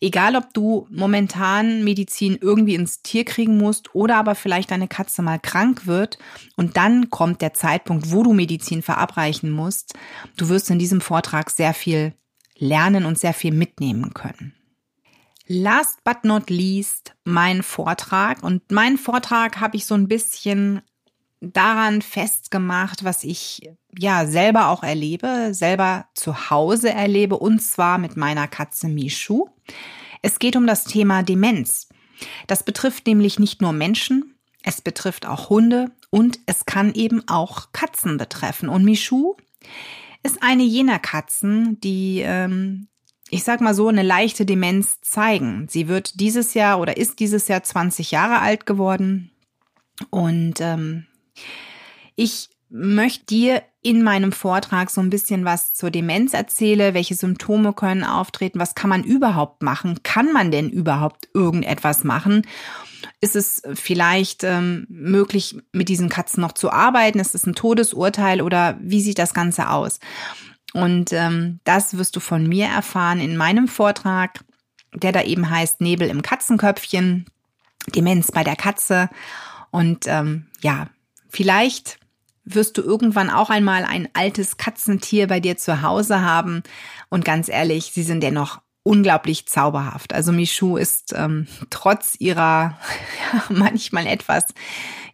Egal, 0.04 0.36
ob 0.36 0.52
du 0.56 0.88
momentan 0.90 1.84
Medizin 1.84 2.36
irgendwie 2.42 2.74
ins 2.74 3.04
Tier 3.04 3.24
kriegen 3.24 3.58
musst 3.58 3.94
oder 3.94 4.18
aber 4.18 4.34
vielleicht 4.34 4.72
deine 4.72 4.88
Katze 4.88 5.22
mal 5.22 5.40
krank 5.40 5.86
wird 5.86 6.18
und 6.56 6.76
dann 6.76 7.12
kommt 7.12 7.42
der 7.42 7.54
Zeitpunkt, 7.54 8.12
wo 8.12 8.24
du 8.24 8.34
Medizin 8.34 8.82
verabreichen 8.82 9.52
musst. 9.52 9.94
Du 10.38 10.50
wirst 10.50 10.72
in 10.72 10.80
diesem 10.80 11.02
Vortrag 11.02 11.52
sehr 11.52 11.76
viel 11.76 12.16
lernen 12.58 13.06
und 13.06 13.20
sehr 13.20 13.36
viel 13.36 13.54
mitnehmen 13.54 14.16
können. 14.16 14.56
Last 15.46 16.04
but 16.04 16.24
not 16.24 16.50
least 16.50 17.14
mein 17.24 17.62
Vortrag. 17.62 18.42
Und 18.42 18.72
meinen 18.72 18.98
Vortrag 18.98 19.60
habe 19.60 19.78
ich 19.78 19.86
so 19.86 19.94
ein 19.94 20.08
bisschen 20.08 20.82
daran 21.42 22.02
festgemacht, 22.02 23.04
was 23.04 23.24
ich 23.24 23.70
ja 23.98 24.26
selber 24.26 24.68
auch 24.70 24.84
erlebe, 24.84 25.54
selber 25.54 26.06
zu 26.14 26.50
Hause 26.50 26.92
erlebe 26.92 27.38
und 27.38 27.60
zwar 27.62 27.98
mit 27.98 28.16
meiner 28.16 28.48
Katze 28.48 28.88
Mishu. 28.88 29.48
Es 30.22 30.40
geht 30.40 30.56
um 30.56 30.68
das 30.68 30.84
Thema 30.84 31.24
Demenz. 31.24 31.90
Das 32.48 32.64
betrifft 32.64 33.08
nämlich 33.08 33.40
nicht 33.40 33.62
nur 33.62 33.74
Menschen, 33.74 34.36
es 34.64 34.82
betrifft 34.82 35.26
auch 35.26 35.50
Hunde 35.50 35.92
und 36.12 36.40
es 36.46 36.66
kann 36.66 36.94
eben 36.94 37.28
auch 37.28 37.72
Katzen 37.74 38.18
betreffen. 38.18 38.70
Und 38.70 38.86
Mishu 38.86 39.36
ist 40.22 40.44
eine 40.44 40.64
jener 40.64 41.00
Katzen, 41.00 41.82
die 41.82 42.22
ähm, 42.24 42.88
ich 43.32 43.46
sag 43.46 43.62
mal 43.62 43.74
so, 43.74 43.88
eine 43.88 44.04
leichte 44.04 44.46
Demenz 44.46 45.00
zeigen. 45.02 45.66
Sie 45.70 45.88
wird 45.88 46.20
dieses 46.20 46.54
Jahr 46.54 46.80
oder 46.80 46.98
ist 46.98 47.20
dieses 47.20 47.48
Jahr 47.48 47.64
20 47.64 48.12
Jahre 48.12 48.40
alt 48.40 48.66
geworden. 48.66 49.32
Und 50.10 50.60
ähm, 50.60 51.08
ich 52.16 52.50
möchte 52.70 53.26
dir 53.26 53.64
in 53.82 54.04
meinem 54.04 54.32
Vortrag 54.32 54.90
so 54.90 55.02
ein 55.02 55.10
bisschen 55.10 55.44
was 55.44 55.74
zur 55.74 55.92
Demenz 55.92 56.34
erzähle, 56.34 56.94
welche 56.94 57.16
Symptome 57.16 57.74
können 57.74 58.04
auftreten, 58.04 58.60
was 58.60 58.76
kann 58.76 58.90
man 58.90 59.04
überhaupt 59.04 59.62
machen, 59.62 60.04
kann 60.04 60.32
man 60.32 60.52
denn 60.52 60.70
überhaupt 60.70 61.28
irgendetwas 61.34 62.04
machen? 62.04 62.44
Ist 63.20 63.36
es 63.36 63.64
vielleicht 63.74 64.44
ähm, 64.44 64.86
möglich, 64.90 65.58
mit 65.74 65.90
diesen 65.90 66.10
Katzen 66.10 66.42
noch 66.42 66.54
zu 66.54 66.72
arbeiten? 66.72 67.20
Ist 67.20 67.36
es 67.36 67.46
ein 67.46 67.56
Todesurteil 67.56 68.42
oder 68.42 68.78
wie 68.82 69.02
sieht 69.02 69.20
das 69.20 69.34
Ganze 69.34 69.70
aus? 69.70 70.00
Und 70.74 71.12
ähm, 71.12 71.60
das 71.64 71.98
wirst 71.98 72.16
du 72.16 72.20
von 72.20 72.48
mir 72.48 72.68
erfahren 72.68 73.20
in 73.20 73.36
meinem 73.36 73.68
Vortrag, 73.68 74.44
der 74.94 75.12
da 75.12 75.24
eben 75.24 75.50
heißt 75.50 75.82
Nebel 75.82 76.10
im 76.10 76.22
Katzenköpfchen, 76.22 77.26
Demenz 77.96 78.32
bei 78.32 78.44
der 78.44 78.56
Katze. 78.56 79.10
Und 79.72 80.06
ähm, 80.08 80.48
ja, 80.62 80.88
Vielleicht 81.32 81.98
wirst 82.44 82.78
du 82.78 82.82
irgendwann 82.82 83.30
auch 83.30 83.50
einmal 83.50 83.86
ein 83.86 84.10
altes 84.14 84.58
Katzentier 84.58 85.28
bei 85.28 85.40
dir 85.40 85.58
zu 85.58 85.82
Hause 85.82 86.22
haben. 86.22 86.64
Und 87.10 87.24
ganz 87.24 87.48
ehrlich, 87.48 87.92
sie 87.94 88.04
sind 88.04 88.22
dennoch 88.22 88.60
unglaublich 88.84 89.48
zauberhaft. 89.48 90.14
Also 90.14 90.32
Michu 90.32 90.76
ist 90.76 91.14
ähm, 91.16 91.48
trotz 91.70 92.16
ihrer 92.20 92.78
ja, 93.34 93.44
manchmal 93.50 94.08
etwas 94.08 94.46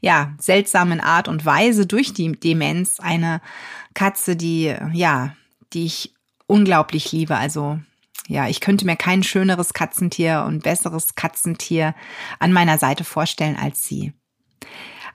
ja 0.01 0.33
seltsamen 0.39 1.01
Art 1.01 1.27
und 1.27 1.45
Weise 1.45 1.85
durch 1.85 2.13
die 2.13 2.31
Demenz 2.31 2.99
eine 2.99 3.41
Katze, 3.93 4.35
die 4.35 4.73
ja, 4.93 5.35
die 5.73 5.85
ich 5.85 6.13
unglaublich 6.47 7.11
liebe. 7.11 7.35
Also 7.35 7.79
ja, 8.27 8.47
ich 8.47 8.59
könnte 8.59 8.85
mir 8.85 8.95
kein 8.95 9.23
schöneres 9.23 9.73
Katzentier 9.73 10.45
und 10.47 10.63
besseres 10.63 11.15
Katzentier 11.15 11.93
an 12.39 12.53
meiner 12.53 12.77
Seite 12.77 13.03
vorstellen 13.03 13.55
als 13.55 13.83
sie. 13.83 14.13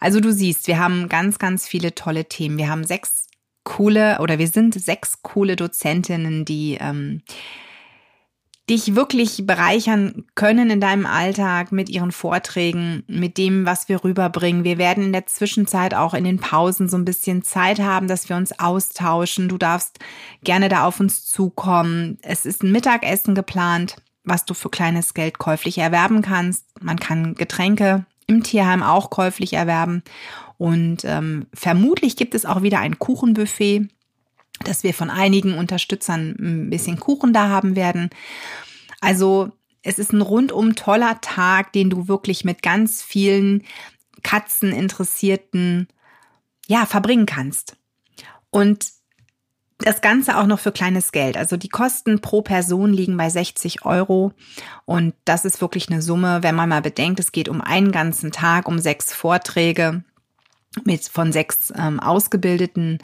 Also 0.02 0.18
du 0.18 0.32
siehst, 0.32 0.66
wir 0.66 0.80
haben 0.80 1.08
ganz, 1.08 1.38
ganz 1.38 1.68
viele 1.68 1.94
tolle 1.94 2.24
Themen. 2.24 2.58
Wir 2.58 2.68
haben 2.68 2.82
sechs 2.82 3.28
coole 3.62 4.18
oder 4.18 4.40
wir 4.40 4.48
sind 4.48 4.74
sechs 4.74 5.22
coole 5.22 5.54
Dozentinnen, 5.54 6.44
die 6.44 6.76
ähm, 6.80 7.22
dich 8.68 8.96
wirklich 8.96 9.46
bereichern 9.46 10.24
können 10.34 10.70
in 10.70 10.80
deinem 10.80 11.06
Alltag 11.06 11.70
mit 11.70 11.88
ihren 11.88 12.10
Vorträgen, 12.10 13.04
mit 13.06 13.38
dem, 13.38 13.64
was 13.64 13.88
wir 13.88 14.02
rüberbringen. 14.02 14.64
Wir 14.64 14.76
werden 14.76 15.04
in 15.04 15.12
der 15.12 15.26
Zwischenzeit 15.26 15.94
auch 15.94 16.14
in 16.14 16.24
den 16.24 16.40
Pausen 16.40 16.88
so 16.88 16.96
ein 16.96 17.04
bisschen 17.04 17.44
Zeit 17.44 17.78
haben, 17.78 18.08
dass 18.08 18.28
wir 18.28 18.34
uns 18.34 18.58
austauschen. 18.58 19.48
Du 19.48 19.56
darfst 19.56 20.00
gerne 20.42 20.68
da 20.68 20.84
auf 20.84 20.98
uns 20.98 21.26
zukommen. 21.26 22.18
Es 22.22 22.44
ist 22.44 22.64
ein 22.64 22.72
Mittagessen 22.72 23.36
geplant, 23.36 24.02
was 24.24 24.46
du 24.46 24.54
für 24.54 24.68
kleines 24.68 25.14
Geld 25.14 25.38
käuflich 25.38 25.78
erwerben 25.78 26.22
kannst. 26.22 26.66
Man 26.82 26.98
kann 26.98 27.36
Getränke 27.36 28.04
im 28.26 28.42
Tierheim 28.42 28.82
auch 28.82 29.10
käuflich 29.10 29.52
erwerben. 29.54 30.02
Und 30.58 31.04
ähm, 31.04 31.46
vermutlich 31.52 32.16
gibt 32.16 32.34
es 32.34 32.46
auch 32.46 32.62
wieder 32.62 32.78
ein 32.78 32.98
Kuchenbuffet, 32.98 33.88
dass 34.64 34.84
wir 34.84 34.94
von 34.94 35.10
einigen 35.10 35.54
Unterstützern 35.54 36.36
ein 36.38 36.70
bisschen 36.70 37.00
Kuchen 37.00 37.32
da 37.32 37.48
haben 37.48 37.74
werden. 37.74 38.10
Also 39.00 39.50
es 39.82 39.98
ist 39.98 40.12
ein 40.12 40.20
rundum 40.20 40.76
toller 40.76 41.20
Tag, 41.20 41.72
den 41.72 41.90
du 41.90 42.06
wirklich 42.06 42.44
mit 42.44 42.62
ganz 42.62 43.02
vielen 43.02 43.64
Katzeninteressierten 44.22 45.88
ja 46.68 46.86
verbringen 46.86 47.26
kannst. 47.26 47.76
Und 48.50 48.86
Das 49.82 50.00
Ganze 50.00 50.38
auch 50.38 50.46
noch 50.46 50.60
für 50.60 50.70
kleines 50.70 51.10
Geld. 51.10 51.36
Also 51.36 51.56
die 51.56 51.68
Kosten 51.68 52.20
pro 52.20 52.40
Person 52.40 52.92
liegen 52.92 53.16
bei 53.16 53.28
60 53.28 53.84
Euro. 53.84 54.32
Und 54.84 55.14
das 55.24 55.44
ist 55.44 55.60
wirklich 55.60 55.90
eine 55.90 56.02
Summe, 56.02 56.42
wenn 56.42 56.54
man 56.54 56.68
mal 56.68 56.82
bedenkt, 56.82 57.18
es 57.18 57.32
geht 57.32 57.48
um 57.48 57.60
einen 57.60 57.90
ganzen 57.90 58.30
Tag, 58.30 58.68
um 58.68 58.78
sechs 58.78 59.12
Vorträge 59.12 60.04
mit 60.84 61.02
von 61.08 61.32
sechs 61.32 61.72
ähm, 61.76 61.98
ausgebildeten 62.00 62.98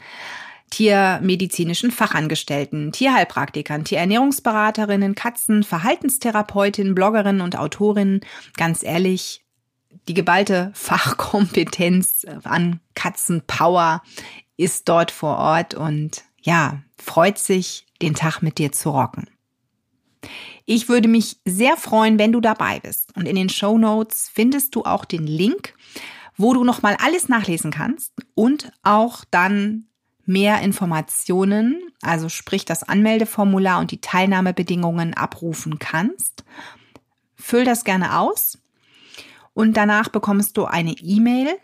tiermedizinischen 0.69 1.91
Fachangestellten, 1.91 2.91
Tierheilpraktikern, 2.91 3.83
Tierernährungsberaterinnen, 3.83 5.15
Katzen, 5.15 5.63
Verhaltenstherapeutinnen, 5.63 6.95
Bloggerinnen 6.95 7.41
und 7.41 7.57
Autorinnen. 7.57 8.21
Ganz 8.55 8.83
ehrlich, 8.83 9.43
die 10.07 10.13
geballte 10.13 10.71
Fachkompetenz 10.75 12.25
an 12.43 12.79
Katzenpower 12.95 14.01
ist 14.57 14.87
dort 14.87 15.11
vor 15.11 15.37
Ort 15.37 15.73
und 15.73 16.23
ja, 16.41 16.81
freut 16.97 17.37
sich, 17.37 17.85
den 18.01 18.15
Tag 18.15 18.41
mit 18.41 18.57
dir 18.57 18.71
zu 18.71 18.91
rocken. 18.91 19.29
Ich 20.65 20.89
würde 20.89 21.07
mich 21.07 21.37
sehr 21.45 21.77
freuen, 21.77 22.19
wenn 22.19 22.31
du 22.31 22.41
dabei 22.41 22.79
bist. 22.79 23.15
Und 23.15 23.27
in 23.27 23.35
den 23.35 23.49
Show 23.49 23.77
Notes 23.77 24.29
findest 24.31 24.75
du 24.75 24.83
auch 24.83 25.05
den 25.05 25.25
Link, 25.25 25.73
wo 26.37 26.53
du 26.53 26.63
nochmal 26.63 26.95
alles 27.03 27.27
nachlesen 27.27 27.71
kannst 27.71 28.13
und 28.35 28.71
auch 28.83 29.25
dann 29.31 29.87
mehr 30.25 30.61
Informationen, 30.61 31.81
also 32.01 32.29
sprich 32.29 32.65
das 32.65 32.83
Anmeldeformular 32.83 33.79
und 33.79 33.91
die 33.91 33.99
Teilnahmebedingungen 33.99 35.15
abrufen 35.15 35.79
kannst. 35.79 36.43
Füll 37.35 37.65
das 37.65 37.83
gerne 37.83 38.19
aus 38.19 38.59
und 39.53 39.75
danach 39.75 40.09
bekommst 40.09 40.55
du 40.55 40.65
eine 40.65 40.91
E-Mail 40.91 41.57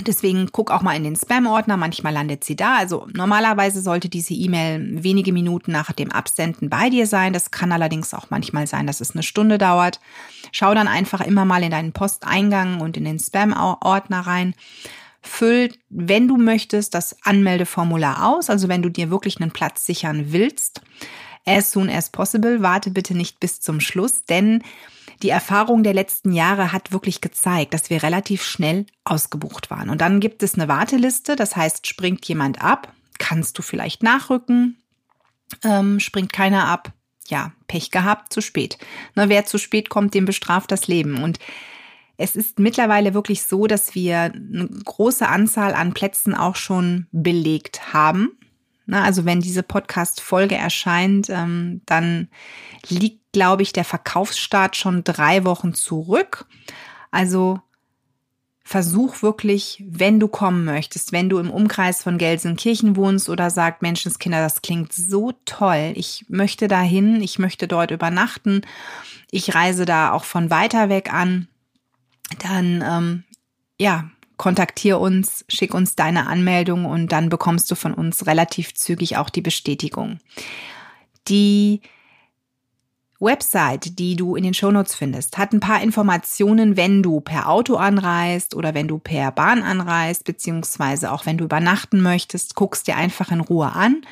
Deswegen 0.00 0.50
guck 0.50 0.72
auch 0.72 0.82
mal 0.82 0.96
in 0.96 1.04
den 1.04 1.14
Spam-Ordner, 1.14 1.76
manchmal 1.76 2.12
landet 2.12 2.42
sie 2.42 2.56
da. 2.56 2.76
Also 2.76 3.06
normalerweise 3.12 3.80
sollte 3.80 4.08
diese 4.08 4.34
E-Mail 4.34 5.02
wenige 5.04 5.32
Minuten 5.32 5.70
nach 5.70 5.92
dem 5.92 6.10
Absenden 6.10 6.68
bei 6.68 6.90
dir 6.90 7.06
sein. 7.06 7.32
Das 7.32 7.52
kann 7.52 7.70
allerdings 7.70 8.12
auch 8.12 8.28
manchmal 8.30 8.66
sein, 8.66 8.88
dass 8.88 9.00
es 9.00 9.12
eine 9.12 9.22
Stunde 9.22 9.56
dauert. 9.56 10.00
Schau 10.50 10.74
dann 10.74 10.88
einfach 10.88 11.20
immer 11.20 11.44
mal 11.44 11.62
in 11.62 11.70
deinen 11.70 11.92
Posteingang 11.92 12.80
und 12.80 12.96
in 12.96 13.04
den 13.04 13.20
Spam-Ordner 13.20 14.20
rein. 14.20 14.54
Füll, 15.22 15.72
wenn 15.88 16.28
du 16.28 16.36
möchtest, 16.36 16.94
das 16.94 17.16
Anmeldeformular 17.22 18.26
aus. 18.26 18.50
Also 18.50 18.68
wenn 18.68 18.82
du 18.82 18.88
dir 18.88 19.10
wirklich 19.10 19.40
einen 19.40 19.52
Platz 19.52 19.86
sichern 19.86 20.32
willst. 20.32 20.82
As 21.46 21.72
soon 21.72 21.90
as 21.90 22.10
possible. 22.10 22.62
Warte 22.62 22.90
bitte 22.90 23.14
nicht 23.14 23.40
bis 23.40 23.60
zum 23.60 23.80
Schluss, 23.80 24.24
denn 24.24 24.62
die 25.22 25.30
Erfahrung 25.30 25.82
der 25.82 25.94
letzten 25.94 26.32
Jahre 26.32 26.72
hat 26.72 26.92
wirklich 26.92 27.20
gezeigt, 27.20 27.74
dass 27.74 27.90
wir 27.90 28.02
relativ 28.02 28.42
schnell 28.42 28.86
ausgebucht 29.04 29.70
waren. 29.70 29.90
Und 29.90 30.00
dann 30.00 30.20
gibt 30.20 30.42
es 30.42 30.54
eine 30.54 30.68
Warteliste, 30.68 31.36
das 31.36 31.56
heißt, 31.56 31.86
springt 31.86 32.26
jemand 32.26 32.62
ab, 32.62 32.92
kannst 33.18 33.58
du 33.58 33.62
vielleicht 33.62 34.02
nachrücken, 34.02 34.82
ähm, 35.62 36.00
springt 36.00 36.32
keiner 36.32 36.66
ab, 36.66 36.92
ja, 37.28 37.52
Pech 37.68 37.90
gehabt, 37.90 38.32
zu 38.32 38.40
spät. 38.40 38.78
Na, 39.14 39.28
wer 39.28 39.46
zu 39.46 39.58
spät 39.58 39.88
kommt, 39.88 40.14
dem 40.14 40.24
bestraft 40.24 40.70
das 40.70 40.88
Leben. 40.88 41.22
Und 41.22 41.38
es 42.16 42.36
ist 42.36 42.58
mittlerweile 42.58 43.14
wirklich 43.14 43.42
so, 43.42 43.66
dass 43.66 43.94
wir 43.94 44.18
eine 44.18 44.68
große 44.84 45.26
Anzahl 45.26 45.74
an 45.74 45.94
Plätzen 45.94 46.34
auch 46.34 46.56
schon 46.56 47.06
belegt 47.12 47.92
haben. 47.92 48.38
Na, 48.86 49.04
also 49.04 49.24
wenn 49.24 49.40
diese 49.40 49.62
Podcast-Folge 49.62 50.56
erscheint, 50.56 51.28
ähm, 51.30 51.80
dann 51.86 52.28
liegt 52.88 53.24
glaube 53.34 53.62
ich, 53.62 53.74
der 53.74 53.84
Verkaufsstart 53.84 54.76
schon 54.76 55.04
drei 55.04 55.44
Wochen 55.44 55.74
zurück. 55.74 56.46
Also 57.10 57.60
versuch 58.64 59.20
wirklich, 59.20 59.84
wenn 59.86 60.18
du 60.18 60.28
kommen 60.28 60.64
möchtest, 60.64 61.12
wenn 61.12 61.28
du 61.28 61.38
im 61.38 61.50
Umkreis 61.50 62.02
von 62.02 62.16
Gelsenkirchen 62.16 62.96
wohnst 62.96 63.28
oder 63.28 63.50
sagt, 63.50 63.82
Menschenskinder, 63.82 64.40
das 64.40 64.62
klingt 64.62 64.94
so 64.94 65.32
toll, 65.44 65.92
ich 65.96 66.24
möchte 66.28 66.66
dahin, 66.66 67.20
ich 67.20 67.38
möchte 67.38 67.68
dort 67.68 67.90
übernachten, 67.90 68.62
ich 69.30 69.54
reise 69.54 69.84
da 69.84 70.12
auch 70.12 70.24
von 70.24 70.48
weiter 70.48 70.88
weg 70.88 71.12
an, 71.12 71.48
dann 72.38 72.82
ähm, 72.86 73.24
ja, 73.78 74.08
kontaktier 74.36 74.98
uns, 74.98 75.44
schick 75.48 75.74
uns 75.74 75.96
deine 75.96 76.26
Anmeldung 76.26 76.84
und 76.84 77.12
dann 77.12 77.28
bekommst 77.28 77.70
du 77.70 77.74
von 77.74 77.94
uns 77.94 78.26
relativ 78.26 78.74
zügig 78.74 79.16
auch 79.16 79.30
die 79.30 79.42
Bestätigung. 79.42 80.18
Die 81.28 81.80
Website, 83.20 83.98
die 83.98 84.16
du 84.16 84.36
in 84.36 84.44
den 84.44 84.54
Shownotes 84.54 84.94
findest, 84.94 85.38
hat 85.38 85.52
ein 85.52 85.60
paar 85.60 85.82
Informationen, 85.82 86.76
wenn 86.76 87.02
du 87.02 87.20
per 87.20 87.48
Auto 87.48 87.76
anreist 87.76 88.54
oder 88.54 88.74
wenn 88.74 88.88
du 88.88 88.98
per 88.98 89.30
Bahn 89.30 89.62
anreist, 89.62 90.24
beziehungsweise 90.24 91.10
auch 91.10 91.24
wenn 91.24 91.38
du 91.38 91.44
übernachten 91.44 92.02
möchtest, 92.02 92.54
guckst 92.54 92.86
dir 92.86 92.96
einfach 92.96 93.30
in 93.30 93.40
Ruhe 93.40 93.72
an. 93.72 94.02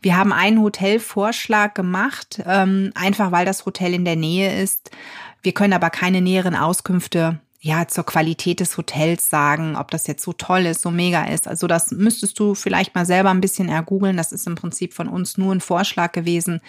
Wir 0.00 0.16
haben 0.16 0.32
einen 0.32 0.62
Hotelvorschlag 0.62 1.74
gemacht, 1.74 2.42
ähm, 2.46 2.92
einfach 2.94 3.32
weil 3.32 3.44
das 3.44 3.66
Hotel 3.66 3.92
in 3.92 4.04
der 4.04 4.16
Nähe 4.16 4.62
ist. 4.62 4.90
Wir 5.42 5.52
können 5.52 5.74
aber 5.74 5.90
keine 5.90 6.22
näheren 6.22 6.54
Auskünfte 6.54 7.40
ja, 7.64 7.88
zur 7.88 8.04
Qualität 8.04 8.60
des 8.60 8.76
Hotels 8.76 9.30
sagen, 9.30 9.74
ob 9.74 9.90
das 9.90 10.06
jetzt 10.06 10.22
so 10.22 10.34
toll 10.34 10.66
ist, 10.66 10.82
so 10.82 10.90
mega 10.90 11.24
ist. 11.24 11.48
Also 11.48 11.66
das 11.66 11.92
müsstest 11.92 12.38
du 12.38 12.54
vielleicht 12.54 12.94
mal 12.94 13.06
selber 13.06 13.30
ein 13.30 13.40
bisschen 13.40 13.70
ergoogeln. 13.70 14.18
Das 14.18 14.32
ist 14.32 14.46
im 14.46 14.54
Prinzip 14.54 14.92
von 14.92 15.08
uns 15.08 15.38
nur 15.38 15.50
ein 15.50 15.62
Vorschlag 15.62 16.12
gewesen. 16.12 16.60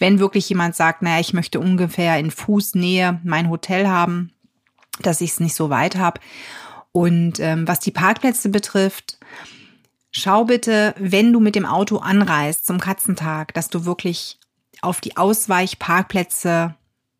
Wenn 0.00 0.18
wirklich 0.18 0.48
jemand 0.48 0.74
sagt, 0.74 1.02
naja, 1.02 1.20
ich 1.20 1.34
möchte 1.34 1.60
ungefähr 1.60 2.18
in 2.18 2.32
Fußnähe 2.32 3.20
mein 3.22 3.48
Hotel 3.48 3.86
haben, 3.86 4.32
dass 5.00 5.20
ich 5.20 5.30
es 5.30 5.40
nicht 5.40 5.54
so 5.54 5.70
weit 5.70 5.94
habe. 5.94 6.20
Und 6.90 7.38
ähm, 7.38 7.68
was 7.68 7.78
die 7.78 7.92
Parkplätze 7.92 8.48
betrifft, 8.48 9.20
schau 10.10 10.46
bitte, 10.46 10.96
wenn 10.98 11.32
du 11.32 11.38
mit 11.38 11.54
dem 11.54 11.64
Auto 11.64 11.98
anreist 11.98 12.66
zum 12.66 12.80
Katzentag, 12.80 13.54
dass 13.54 13.68
du 13.68 13.84
wirklich 13.84 14.40
auf 14.82 15.00
die 15.00 15.16
Ausweichparkplätze 15.16 16.74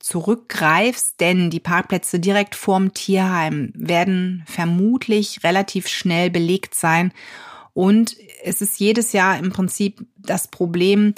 zurückgreifst, 0.05 1.19
denn 1.19 1.49
die 1.49 1.61
Parkplätze 1.61 2.21
direkt 2.21 2.55
vorm 2.55 2.93
Tierheim 2.93 3.73
werden 3.75 4.45
vermutlich 4.47 5.43
relativ 5.45 5.89
schnell 5.89 6.31
belegt 6.31 6.75
sein. 6.75 7.11
Und 7.73 8.15
es 8.43 8.61
ist 8.61 8.79
jedes 8.79 9.15
Jahr 9.15 9.39
im 9.39 9.51
Prinzip 9.51 10.05
das 10.19 10.49
Problem, 10.49 11.15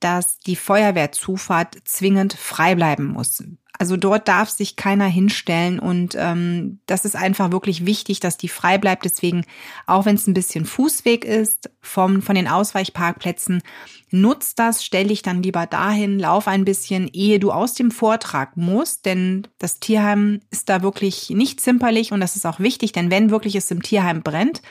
dass 0.00 0.38
die 0.38 0.54
Feuerwehrzufahrt 0.54 1.78
zwingend 1.84 2.34
frei 2.34 2.74
bleiben 2.74 3.06
muss. 3.06 3.42
Also 3.78 3.96
dort 3.96 4.28
darf 4.28 4.50
sich 4.50 4.76
keiner 4.76 5.06
hinstellen 5.06 5.78
und 5.78 6.14
ähm, 6.18 6.80
das 6.86 7.04
ist 7.04 7.16
einfach 7.16 7.50
wirklich 7.50 7.86
wichtig, 7.86 8.20
dass 8.20 8.36
die 8.36 8.48
frei 8.48 8.78
bleibt. 8.78 9.04
Deswegen, 9.04 9.44
auch 9.86 10.06
wenn 10.06 10.16
es 10.16 10.26
ein 10.26 10.34
bisschen 10.34 10.64
Fußweg 10.64 11.24
ist 11.24 11.70
vom, 11.80 12.22
von 12.22 12.34
den 12.34 12.48
Ausweichparkplätzen, 12.48 13.62
nutz 14.10 14.54
das, 14.54 14.84
stell 14.84 15.08
dich 15.08 15.22
dann 15.22 15.42
lieber 15.42 15.66
dahin, 15.66 16.18
lauf 16.18 16.48
ein 16.48 16.64
bisschen, 16.64 17.08
ehe 17.12 17.38
du 17.38 17.50
aus 17.50 17.74
dem 17.74 17.90
Vortrag 17.90 18.56
musst, 18.56 19.04
denn 19.04 19.46
das 19.58 19.80
Tierheim 19.80 20.40
ist 20.50 20.68
da 20.68 20.82
wirklich 20.82 21.30
nicht 21.30 21.60
zimperlich 21.60 22.12
und 22.12 22.20
das 22.20 22.36
ist 22.36 22.46
auch 22.46 22.60
wichtig, 22.60 22.92
denn 22.92 23.10
wenn 23.10 23.30
wirklich 23.30 23.56
es 23.56 23.70
im 23.70 23.82
Tierheim 23.82 24.22
brennt, 24.22 24.62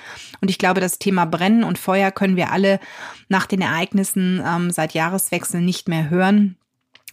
und 0.42 0.50
ich 0.50 0.58
glaube, 0.58 0.82
das 0.82 1.00
Thema 1.00 1.26
Brennen 1.26 1.64
und 1.64 1.78
Feuer 1.78 2.12
können 2.12 2.36
wir 2.36 2.52
alle 2.52 2.80
nach 3.30 3.46
den 3.46 3.62
Ereignissen 3.62 4.42
ähm, 4.46 4.72
seit 4.72 4.94
Jahreswechsel 4.94 5.62
nicht 5.62 5.88
mehr 5.88 6.10
hören, 6.10 6.58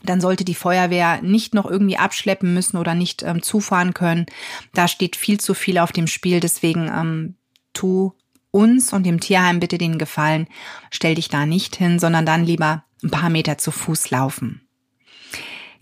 dann 0.05 0.21
sollte 0.21 0.45
die 0.45 0.55
Feuerwehr 0.55 1.23
nicht 1.23 1.55
noch 1.55 1.67
irgendwie 1.67 1.97
abschleppen 1.97 2.55
müssen 2.55 2.77
oder 2.77 2.95
nicht 2.95 3.23
ähm, 3.23 3.43
zufahren 3.43 3.95
können. 3.95 4.27
Da 4.75 4.89
steht 4.89 5.17
viel 5.17 5.41
zu 5.41 5.55
viel 5.55 5.79
auf 5.79 5.93
dem 5.93 6.07
Spiel. 6.07 6.41
Deswegen 6.41 6.89
ähm, 6.89 7.35
tu 7.73 8.13
uns 8.51 8.93
und 8.93 9.05
dem 9.05 9.19
Tierheim 9.19 9.61
bitte 9.61 9.79
den 9.79 9.99
Gefallen, 9.99 10.47
stell 10.91 11.17
dich 11.17 11.29
da 11.29 11.47
nicht 11.47 11.77
hin, 11.77 11.99
sondern 11.99 12.27
dann 12.27 12.45
lieber 12.45 12.85
ein 13.03 13.11
paar 13.11 13.31
Meter 13.31 13.59
zu 13.59 13.73
Fuß 13.73 14.11
laufen. 14.11 14.61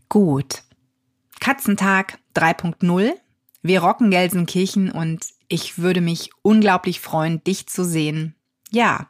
Gut. 0.08 0.62
Katzentag 1.40 2.18
3.0. 2.34 3.12
Wir 3.62 3.82
rocken 3.82 4.10
Gelsenkirchen 4.10 4.90
und 4.90 5.26
ich 5.48 5.78
würde 5.78 6.00
mich 6.00 6.30
unglaublich 6.42 7.00
freuen, 7.00 7.44
dich 7.44 7.66
zu 7.66 7.84
sehen. 7.84 8.34
Ja, 8.70 9.08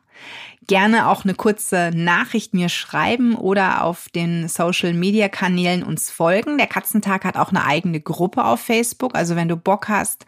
gerne 0.66 1.08
auch 1.08 1.24
eine 1.24 1.34
kurze 1.34 1.90
Nachricht 1.94 2.54
mir 2.54 2.68
schreiben 2.68 3.34
oder 3.34 3.82
auf 3.82 4.08
den 4.08 4.48
Social 4.48 4.92
Media 4.92 5.28
Kanälen 5.28 5.82
uns 5.82 6.10
folgen. 6.10 6.58
Der 6.58 6.66
Katzentag 6.66 7.24
hat 7.24 7.36
auch 7.36 7.48
eine 7.50 7.64
eigene 7.64 8.00
Gruppe 8.00 8.44
auf 8.44 8.60
Facebook. 8.60 9.14
Also 9.16 9.36
wenn 9.36 9.48
du 9.48 9.56
Bock 9.56 9.88
hast, 9.88 10.26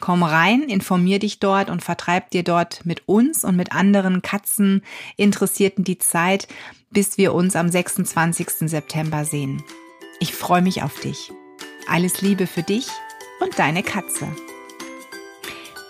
komm 0.00 0.22
rein, 0.22 0.62
informier 0.62 1.18
dich 1.18 1.38
dort 1.38 1.70
und 1.70 1.82
vertreib 1.82 2.30
dir 2.30 2.42
dort 2.42 2.84
mit 2.84 3.08
uns 3.08 3.44
und 3.44 3.56
mit 3.56 3.72
anderen 3.72 4.22
Katzeninteressierten 4.22 5.84
die 5.84 5.98
Zeit, 5.98 6.48
bis 6.90 7.16
wir 7.16 7.34
uns 7.34 7.56
am 7.56 7.68
26. 7.68 8.68
September 8.68 9.24
sehen. 9.24 9.62
Ich 10.20 10.34
freue 10.34 10.62
mich 10.62 10.82
auf 10.82 11.00
dich. 11.00 11.32
Alles 11.88 12.20
Liebe 12.20 12.46
für 12.46 12.62
dich 12.62 12.88
und 13.40 13.58
deine 13.58 13.82
Katze. 13.82 14.26